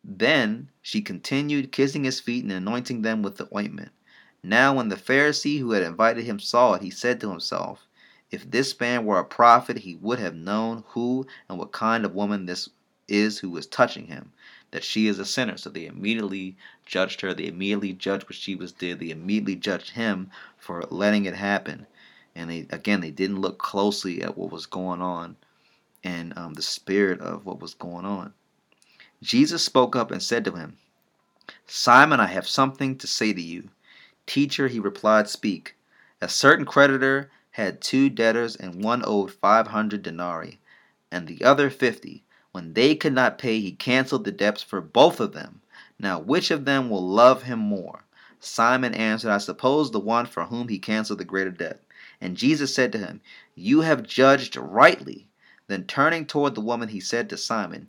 Then 0.05 0.71
she 0.81 1.03
continued 1.03 1.73
kissing 1.73 2.05
his 2.05 2.21
feet 2.21 2.45
and 2.45 2.53
anointing 2.53 3.03
them 3.03 3.23
with 3.23 3.39
the 3.39 3.49
ointment. 3.53 3.91
Now, 4.49 4.75
when 4.75 4.91
the 4.91 4.95
Pharisee 4.95 5.59
who 5.59 5.73
had 5.73 5.83
invited 5.83 6.25
him 6.25 6.39
saw 6.39 6.75
it, 6.75 6.83
he 6.83 6.89
said 6.89 7.21
to 7.21 7.31
himself, 7.31 7.85
If 8.31 8.49
this 8.49 8.79
man 8.79 9.05
were 9.05 9.19
a 9.19 9.25
prophet, 9.25 9.79
he 9.79 9.97
would 9.97 10.21
have 10.21 10.37
known 10.37 10.85
who 10.91 11.27
and 11.49 11.59
what 11.59 11.73
kind 11.73 12.05
of 12.05 12.15
woman 12.15 12.47
this 12.47 12.71
is 13.09 13.41
who 13.41 13.57
is 13.57 13.67
touching 13.67 14.07
him, 14.07 14.31
that 14.71 14.85
she 14.85 15.09
is 15.09 15.19
a 15.19 15.25
sinner. 15.25 15.57
So 15.57 15.69
they 15.69 15.87
immediately 15.87 16.57
judged 16.85 17.23
her. 17.23 17.35
They 17.35 17.49
immediately 17.49 17.93
judged 17.93 18.29
what 18.29 18.37
she 18.37 18.55
was 18.55 18.71
did. 18.71 19.01
They 19.01 19.11
immediately 19.11 19.57
judged 19.57 19.91
him 19.91 20.31
for 20.57 20.85
letting 20.91 21.25
it 21.25 21.35
happen. 21.35 21.89
And 22.37 22.49
they 22.49 22.69
again, 22.71 23.01
they 23.01 23.11
didn't 23.11 23.41
look 23.41 23.59
closely 23.59 24.23
at 24.23 24.39
what 24.39 24.53
was 24.53 24.67
going 24.67 25.03
on 25.03 25.35
and 26.05 26.33
um, 26.39 26.55
the 26.55 26.63
spirit 26.63 27.21
of 27.21 27.47
what 27.47 27.59
was 27.59 27.75
going 27.75 28.05
on. 28.05 28.33
Jesus 29.21 29.65
spoke 29.65 29.97
up 29.97 30.13
and 30.13 30.23
said 30.23 30.45
to 30.45 30.53
him, 30.53 30.77
Simon, 31.67 32.21
I 32.21 32.27
have 32.27 32.47
something 32.47 32.97
to 32.99 33.09
say 33.09 33.33
to 33.33 33.43
you. 33.43 33.71
Teacher, 34.27 34.69
he 34.69 34.81
replied, 34.81 35.29
Speak. 35.29 35.77
A 36.21 36.29
certain 36.29 36.65
creditor 36.65 37.31
had 37.53 37.81
two 37.81 38.11
debtors, 38.11 38.57
and 38.57 38.83
one 38.83 39.03
owed 39.05 39.31
five 39.31 39.69
hundred 39.69 40.03
denarii, 40.03 40.59
and 41.11 41.27
the 41.27 41.45
other 41.45 41.71
fifty. 41.71 42.25
When 42.53 42.73
they 42.73 42.95
could 42.95 43.12
not 43.12 43.39
pay, 43.39 43.61
he 43.61 43.73
canceled 43.73 44.25
the 44.25 44.33
debts 44.33 44.62
for 44.62 44.81
both 44.81 45.21
of 45.21 45.33
them. 45.33 45.61
Now, 45.99 46.19
which 46.19 46.51
of 46.51 46.65
them 46.65 46.91
will 46.91 47.07
love 47.07 47.45
him 47.45 47.59
more? 47.59 48.05
Simon 48.41 48.95
answered, 48.95 49.31
I 49.31 49.39
suppose 49.39 49.91
the 49.91 50.01
one 50.01 50.27
for 50.27 50.45
whom 50.45 50.69
he 50.69 50.79
canceled 50.79 51.19
the 51.19 51.25
greater 51.25 51.51
debt. 51.51 51.83
And 52.21 52.37
Jesus 52.37 52.75
said 52.75 52.93
to 52.93 52.99
him, 52.99 53.21
You 53.55 53.81
have 53.81 54.03
judged 54.03 54.57
rightly. 54.57 55.29
Then 55.69 55.85
turning 55.85 56.27
toward 56.27 56.55
the 56.55 56.61
woman, 56.61 56.89
he 56.89 57.01
said 57.01 57.29
to 57.31 57.37
Simon, 57.37 57.89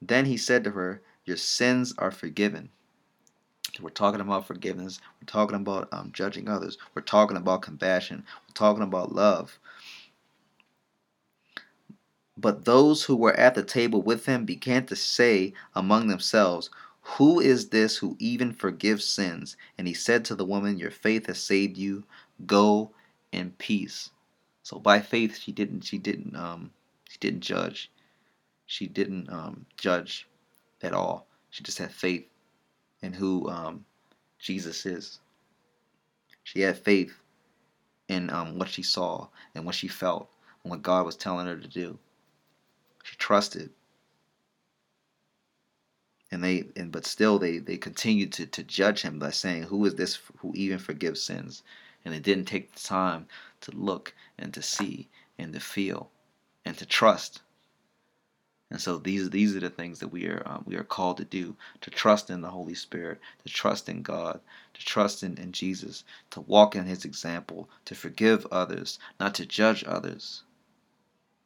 Then 0.00 0.26
he 0.26 0.36
said 0.36 0.64
to 0.64 0.70
her, 0.70 1.02
Your 1.24 1.36
sins 1.36 1.94
are 1.98 2.10
forgiven. 2.10 2.70
We're 3.80 3.90
talking 3.90 4.20
about 4.20 4.46
forgiveness. 4.46 5.00
We're 5.20 5.26
talking 5.26 5.56
about 5.56 5.88
um, 5.92 6.10
judging 6.12 6.48
others. 6.48 6.78
We're 6.94 7.02
talking 7.02 7.36
about 7.36 7.62
compassion. 7.62 8.24
We're 8.48 8.54
talking 8.54 8.82
about 8.82 9.14
love. 9.14 9.58
But 12.36 12.64
those 12.64 13.02
who 13.04 13.16
were 13.16 13.34
at 13.34 13.54
the 13.54 13.64
table 13.64 14.00
with 14.00 14.26
him 14.26 14.44
began 14.44 14.86
to 14.86 14.96
say 14.96 15.52
among 15.74 16.06
themselves, 16.06 16.70
Who 17.02 17.40
is 17.40 17.70
this 17.70 17.96
who 17.96 18.16
even 18.20 18.52
forgives 18.52 19.04
sins? 19.04 19.56
And 19.76 19.88
he 19.88 19.94
said 19.94 20.24
to 20.26 20.36
the 20.36 20.44
woman, 20.44 20.78
Your 20.78 20.92
faith 20.92 21.26
has 21.26 21.42
saved 21.42 21.76
you. 21.76 22.04
Go 22.46 22.92
in 23.32 23.50
peace. 23.58 24.10
So 24.62 24.78
by 24.78 25.00
faith, 25.00 25.38
she 25.38 25.50
didn't. 25.50 25.82
She 25.82 25.98
didn't. 25.98 26.36
Um, 26.36 26.70
she 27.08 27.18
didn't 27.18 27.40
judge. 27.40 27.90
She 28.68 28.86
didn't 28.86 29.30
um, 29.30 29.64
judge 29.78 30.28
at 30.82 30.92
all. 30.92 31.26
She 31.48 31.64
just 31.64 31.78
had 31.78 31.90
faith 31.90 32.28
in 33.00 33.14
who 33.14 33.48
um, 33.48 33.86
Jesus 34.38 34.84
is. 34.84 35.20
She 36.44 36.60
had 36.60 36.76
faith 36.76 37.18
in 38.08 38.28
um, 38.28 38.58
what 38.58 38.68
she 38.68 38.82
saw 38.82 39.28
and 39.54 39.64
what 39.64 39.74
she 39.74 39.88
felt 39.88 40.28
and 40.62 40.70
what 40.70 40.82
God 40.82 41.06
was 41.06 41.16
telling 41.16 41.46
her 41.46 41.56
to 41.56 41.66
do. 41.66 41.98
She 43.04 43.16
trusted. 43.16 43.70
And 46.30 46.44
they 46.44 46.64
and 46.76 46.92
but 46.92 47.06
still 47.06 47.38
they 47.38 47.56
they 47.56 47.78
continued 47.78 48.34
to, 48.34 48.44
to 48.44 48.62
judge 48.62 49.00
him 49.00 49.18
by 49.18 49.30
saying, 49.30 49.62
Who 49.62 49.86
is 49.86 49.94
this 49.94 50.18
who 50.36 50.52
even 50.54 50.78
forgives 50.78 51.22
sins? 51.22 51.62
And 52.04 52.12
they 52.12 52.20
didn't 52.20 52.44
take 52.44 52.74
the 52.74 52.80
time 52.80 53.28
to 53.62 53.70
look 53.70 54.12
and 54.38 54.52
to 54.52 54.60
see 54.60 55.08
and 55.38 55.54
to 55.54 55.60
feel 55.60 56.10
and 56.66 56.76
to 56.76 56.84
trust 56.84 57.40
and 58.70 58.80
so 58.82 58.98
these 58.98 59.30
these 59.30 59.56
are 59.56 59.60
the 59.60 59.70
things 59.70 59.98
that 59.98 60.08
we 60.08 60.26
are 60.26 60.42
um, 60.44 60.62
we 60.66 60.76
are 60.76 60.84
called 60.84 61.16
to 61.16 61.24
do: 61.24 61.56
to 61.80 61.90
trust 61.90 62.28
in 62.28 62.42
the 62.42 62.50
Holy 62.50 62.74
Spirit, 62.74 63.18
to 63.42 63.48
trust 63.48 63.88
in 63.88 64.02
God, 64.02 64.40
to 64.74 64.84
trust 64.84 65.22
in, 65.22 65.38
in 65.38 65.52
Jesus, 65.52 66.04
to 66.32 66.42
walk 66.42 66.76
in 66.76 66.84
His 66.84 67.06
example, 67.06 67.70
to 67.86 67.94
forgive 67.94 68.46
others, 68.50 68.98
not 69.18 69.34
to 69.36 69.46
judge 69.46 69.84
others, 69.86 70.42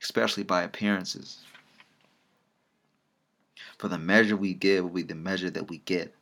especially 0.02 0.42
by 0.42 0.62
appearances. 0.62 1.38
For 3.78 3.87
the 3.87 3.98
measure 3.98 4.37
we 4.37 4.52
give 4.52 4.82
will 4.85 4.90
be 4.90 5.02
the 5.02 5.14
measure 5.14 5.50
that 5.50 5.68
we 5.68 5.78
get. 5.78 6.12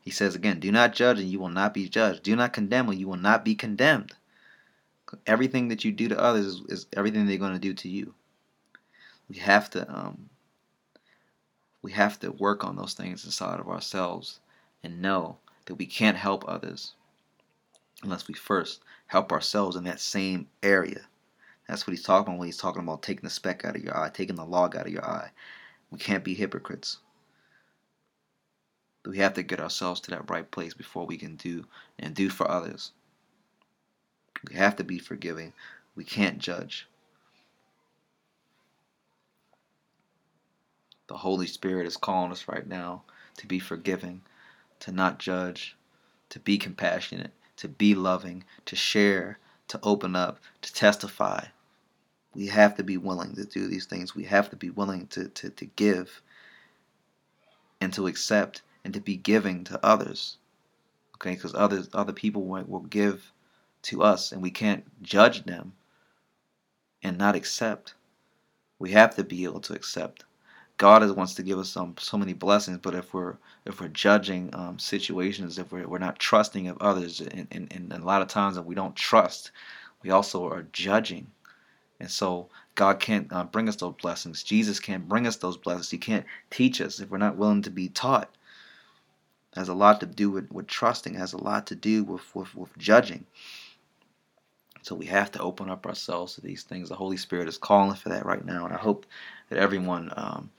He 0.00 0.10
says 0.10 0.34
again, 0.34 0.58
Do 0.58 0.72
not 0.72 0.94
judge 0.94 1.18
and 1.18 1.28
you 1.28 1.38
will 1.38 1.50
not 1.50 1.74
be 1.74 1.86
judged. 1.86 2.22
Do 2.22 2.34
not 2.34 2.54
condemn 2.54 2.88
and 2.88 2.98
you 2.98 3.08
will 3.08 3.16
not 3.16 3.44
be 3.44 3.54
condemned. 3.54 4.14
Everything 5.26 5.68
that 5.68 5.84
you 5.84 5.92
do 5.92 6.08
to 6.08 6.18
others 6.18 6.46
is, 6.46 6.62
is 6.68 6.86
everything 6.94 7.26
they're 7.26 7.36
going 7.36 7.52
to 7.52 7.58
do 7.58 7.74
to 7.74 7.88
you 7.90 8.14
we 9.28 9.36
have 9.36 9.70
to 9.70 9.90
um, 9.90 10.28
we 11.82 11.92
have 11.92 12.18
to 12.20 12.32
work 12.32 12.64
on 12.64 12.76
those 12.76 12.94
things 12.94 13.24
inside 13.24 13.60
of 13.60 13.68
ourselves 13.68 14.40
and 14.82 15.02
know 15.02 15.38
that 15.66 15.74
we 15.74 15.86
can't 15.86 16.16
help 16.16 16.44
others 16.48 16.94
unless 18.02 18.28
we 18.28 18.34
first 18.34 18.80
help 19.06 19.32
ourselves 19.32 19.76
in 19.76 19.84
that 19.84 20.00
same 20.00 20.48
area. 20.62 21.02
That's 21.68 21.86
what 21.86 21.92
he's 21.92 22.02
talking 22.02 22.32
about 22.32 22.38
when 22.40 22.48
he's 22.48 22.58
talking 22.58 22.82
about 22.82 23.02
taking 23.02 23.24
the 23.24 23.30
speck 23.30 23.64
out 23.64 23.76
of 23.76 23.82
your 23.82 23.96
eye, 23.96 24.10
taking 24.10 24.36
the 24.36 24.44
log 24.44 24.76
out 24.76 24.86
of 24.86 24.92
your 24.92 25.04
eye. 25.04 25.30
We 25.90 25.98
can't 25.98 26.24
be 26.24 26.34
hypocrites. 26.34 26.98
We 29.06 29.18
have 29.18 29.34
to 29.34 29.42
get 29.42 29.60
ourselves 29.60 30.00
to 30.02 30.10
that 30.10 30.30
right 30.30 30.50
place 30.50 30.74
before 30.74 31.06
we 31.06 31.16
can 31.16 31.36
do 31.36 31.66
and 31.98 32.14
do 32.14 32.30
for 32.30 32.50
others. 32.50 32.92
We 34.48 34.56
have 34.56 34.76
to 34.76 34.84
be 34.84 34.98
forgiving. 34.98 35.52
We 35.94 36.04
can't 36.04 36.38
judge. 36.38 36.86
The 41.06 41.18
Holy 41.18 41.46
Spirit 41.46 41.86
is 41.86 41.98
calling 41.98 42.32
us 42.32 42.48
right 42.48 42.66
now 42.66 43.02
to 43.36 43.46
be 43.46 43.58
forgiving, 43.58 44.22
to 44.80 44.90
not 44.90 45.18
judge, 45.18 45.76
to 46.30 46.40
be 46.40 46.56
compassionate, 46.56 47.32
to 47.56 47.68
be 47.68 47.94
loving, 47.94 48.44
to 48.64 48.74
share, 48.74 49.38
to 49.68 49.78
open 49.82 50.16
up, 50.16 50.38
to 50.62 50.72
testify. 50.72 51.46
We 52.34 52.46
have 52.46 52.76
to 52.76 52.82
be 52.82 52.96
willing 52.96 53.34
to 53.34 53.44
do 53.44 53.68
these 53.68 53.86
things. 53.86 54.14
We 54.14 54.24
have 54.24 54.50
to 54.50 54.56
be 54.56 54.70
willing 54.70 55.06
to, 55.08 55.28
to, 55.28 55.50
to 55.50 55.66
give 55.66 56.22
and 57.80 57.92
to 57.92 58.06
accept 58.06 58.62
and 58.84 58.94
to 58.94 59.00
be 59.00 59.16
giving 59.16 59.62
to 59.64 59.84
others. 59.84 60.38
Okay, 61.16 61.34
because 61.34 61.54
others 61.54 61.88
other 61.92 62.12
people 62.12 62.44
will, 62.44 62.64
will 62.64 62.80
give 62.80 63.30
to 63.82 64.02
us 64.02 64.32
and 64.32 64.42
we 64.42 64.50
can't 64.50 64.84
judge 65.02 65.44
them 65.44 65.74
and 67.02 67.18
not 67.18 67.36
accept. 67.36 67.94
We 68.78 68.92
have 68.92 69.14
to 69.16 69.24
be 69.24 69.44
able 69.44 69.60
to 69.60 69.74
accept. 69.74 70.24
God 70.76 71.02
is, 71.02 71.12
wants 71.12 71.34
to 71.34 71.42
give 71.42 71.58
us 71.58 71.76
so 71.98 72.18
many 72.18 72.32
blessings, 72.32 72.78
but 72.78 72.94
if 72.94 73.14
we're 73.14 73.36
if 73.64 73.80
we're 73.80 73.88
judging 73.88 74.50
um, 74.54 74.78
situations, 74.78 75.58
if 75.58 75.72
we're, 75.72 75.86
we're 75.86 75.98
not 75.98 76.18
trusting 76.18 76.68
of 76.68 76.76
others, 76.78 77.20
and, 77.20 77.46
and, 77.52 77.72
and 77.72 77.92
a 77.92 78.04
lot 78.04 78.22
of 78.22 78.28
times 78.28 78.56
if 78.56 78.64
we 78.64 78.74
don't 78.74 78.96
trust, 78.96 79.52
we 80.02 80.10
also 80.10 80.46
are 80.46 80.66
judging. 80.72 81.26
And 82.00 82.10
so 82.10 82.48
God 82.74 82.98
can't 82.98 83.32
uh, 83.32 83.44
bring 83.44 83.68
us 83.68 83.76
those 83.76 83.94
blessings. 83.94 84.42
Jesus 84.42 84.80
can't 84.80 85.08
bring 85.08 85.26
us 85.26 85.36
those 85.36 85.56
blessings. 85.56 85.90
He 85.90 85.98
can't 85.98 86.26
teach 86.50 86.80
us 86.80 87.00
if 87.00 87.08
we're 87.10 87.18
not 87.18 87.36
willing 87.36 87.62
to 87.62 87.70
be 87.70 87.88
taught. 87.88 88.30
It 89.52 89.60
has 89.60 89.68
a 89.68 89.74
lot 89.74 90.00
to 90.00 90.06
do 90.06 90.28
with, 90.30 90.50
with 90.50 90.66
trusting. 90.66 91.14
It 91.14 91.18
has 91.18 91.32
a 91.32 91.42
lot 91.42 91.68
to 91.68 91.76
do 91.76 92.02
with, 92.02 92.34
with, 92.34 92.54
with 92.54 92.76
judging. 92.76 93.24
So 94.82 94.94
we 94.94 95.06
have 95.06 95.30
to 95.32 95.40
open 95.40 95.70
up 95.70 95.86
ourselves 95.86 96.34
to 96.34 96.42
these 96.42 96.64
things. 96.64 96.90
The 96.90 96.94
Holy 96.94 97.16
Spirit 97.16 97.48
is 97.48 97.56
calling 97.56 97.94
for 97.94 98.10
that 98.10 98.26
right 98.26 98.44
now, 98.44 98.66
and 98.66 98.74
I 98.74 98.78
hope 98.78 99.06
that 99.48 99.58
everyone 99.58 100.12
um, 100.16 100.50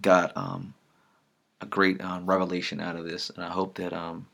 got 0.00 0.36
um, 0.36 0.74
a 1.60 1.66
great 1.66 2.00
um, 2.02 2.26
revelation 2.26 2.80
out 2.80 2.96
of 2.96 3.04
this, 3.04 3.30
and 3.30 3.44
I 3.44 3.50
hope 3.50 3.74
that 3.76 3.92
um, 3.92 4.26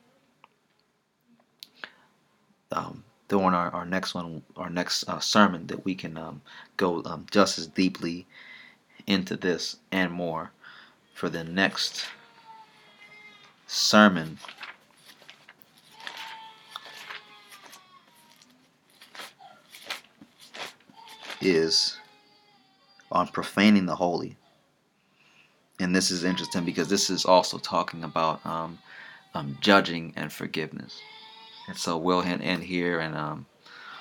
um, 2.72 3.04
during 3.28 3.54
our, 3.54 3.70
our 3.70 3.86
next 3.86 4.14
one, 4.14 4.42
our 4.56 4.70
next 4.70 5.08
uh, 5.08 5.20
sermon, 5.20 5.66
that 5.68 5.84
we 5.84 5.94
can 5.94 6.16
um, 6.16 6.42
go 6.76 7.02
um, 7.04 7.26
just 7.30 7.58
as 7.58 7.66
deeply 7.66 8.26
into 9.06 9.36
this 9.36 9.76
and 9.92 10.12
more 10.12 10.50
for 11.14 11.28
the 11.28 11.44
next 11.44 12.06
sermon. 13.66 14.38
Is 21.40 21.98
on 23.12 23.28
profaning 23.28 23.84
the 23.84 23.96
holy. 23.96 24.38
And 25.80 25.94
this 25.94 26.10
is 26.10 26.24
interesting 26.24 26.64
because 26.64 26.88
this 26.88 27.10
is 27.10 27.24
also 27.24 27.58
talking 27.58 28.04
about 28.04 28.44
um, 28.46 28.78
um, 29.34 29.58
judging 29.60 30.12
and 30.16 30.32
forgiveness. 30.32 31.00
And 31.68 31.76
so 31.76 31.96
we'll 31.96 32.22
end 32.22 32.62
here 32.62 33.00
and 33.00 33.16
um, 33.16 33.46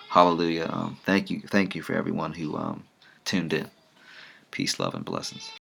hallelujah. 0.10 0.70
Um, 0.72 1.00
thank 1.06 1.30
you, 1.30 1.42
thank 1.42 1.76
you 1.76 1.82
for 1.82 1.94
everyone 1.94 2.34
who 2.34 2.56
um, 2.56 2.84
tuned 3.26 3.54
in. 3.54 3.70
Peace, 4.52 4.80
love, 4.80 4.94
and 4.94 5.04
blessings. 5.04 5.52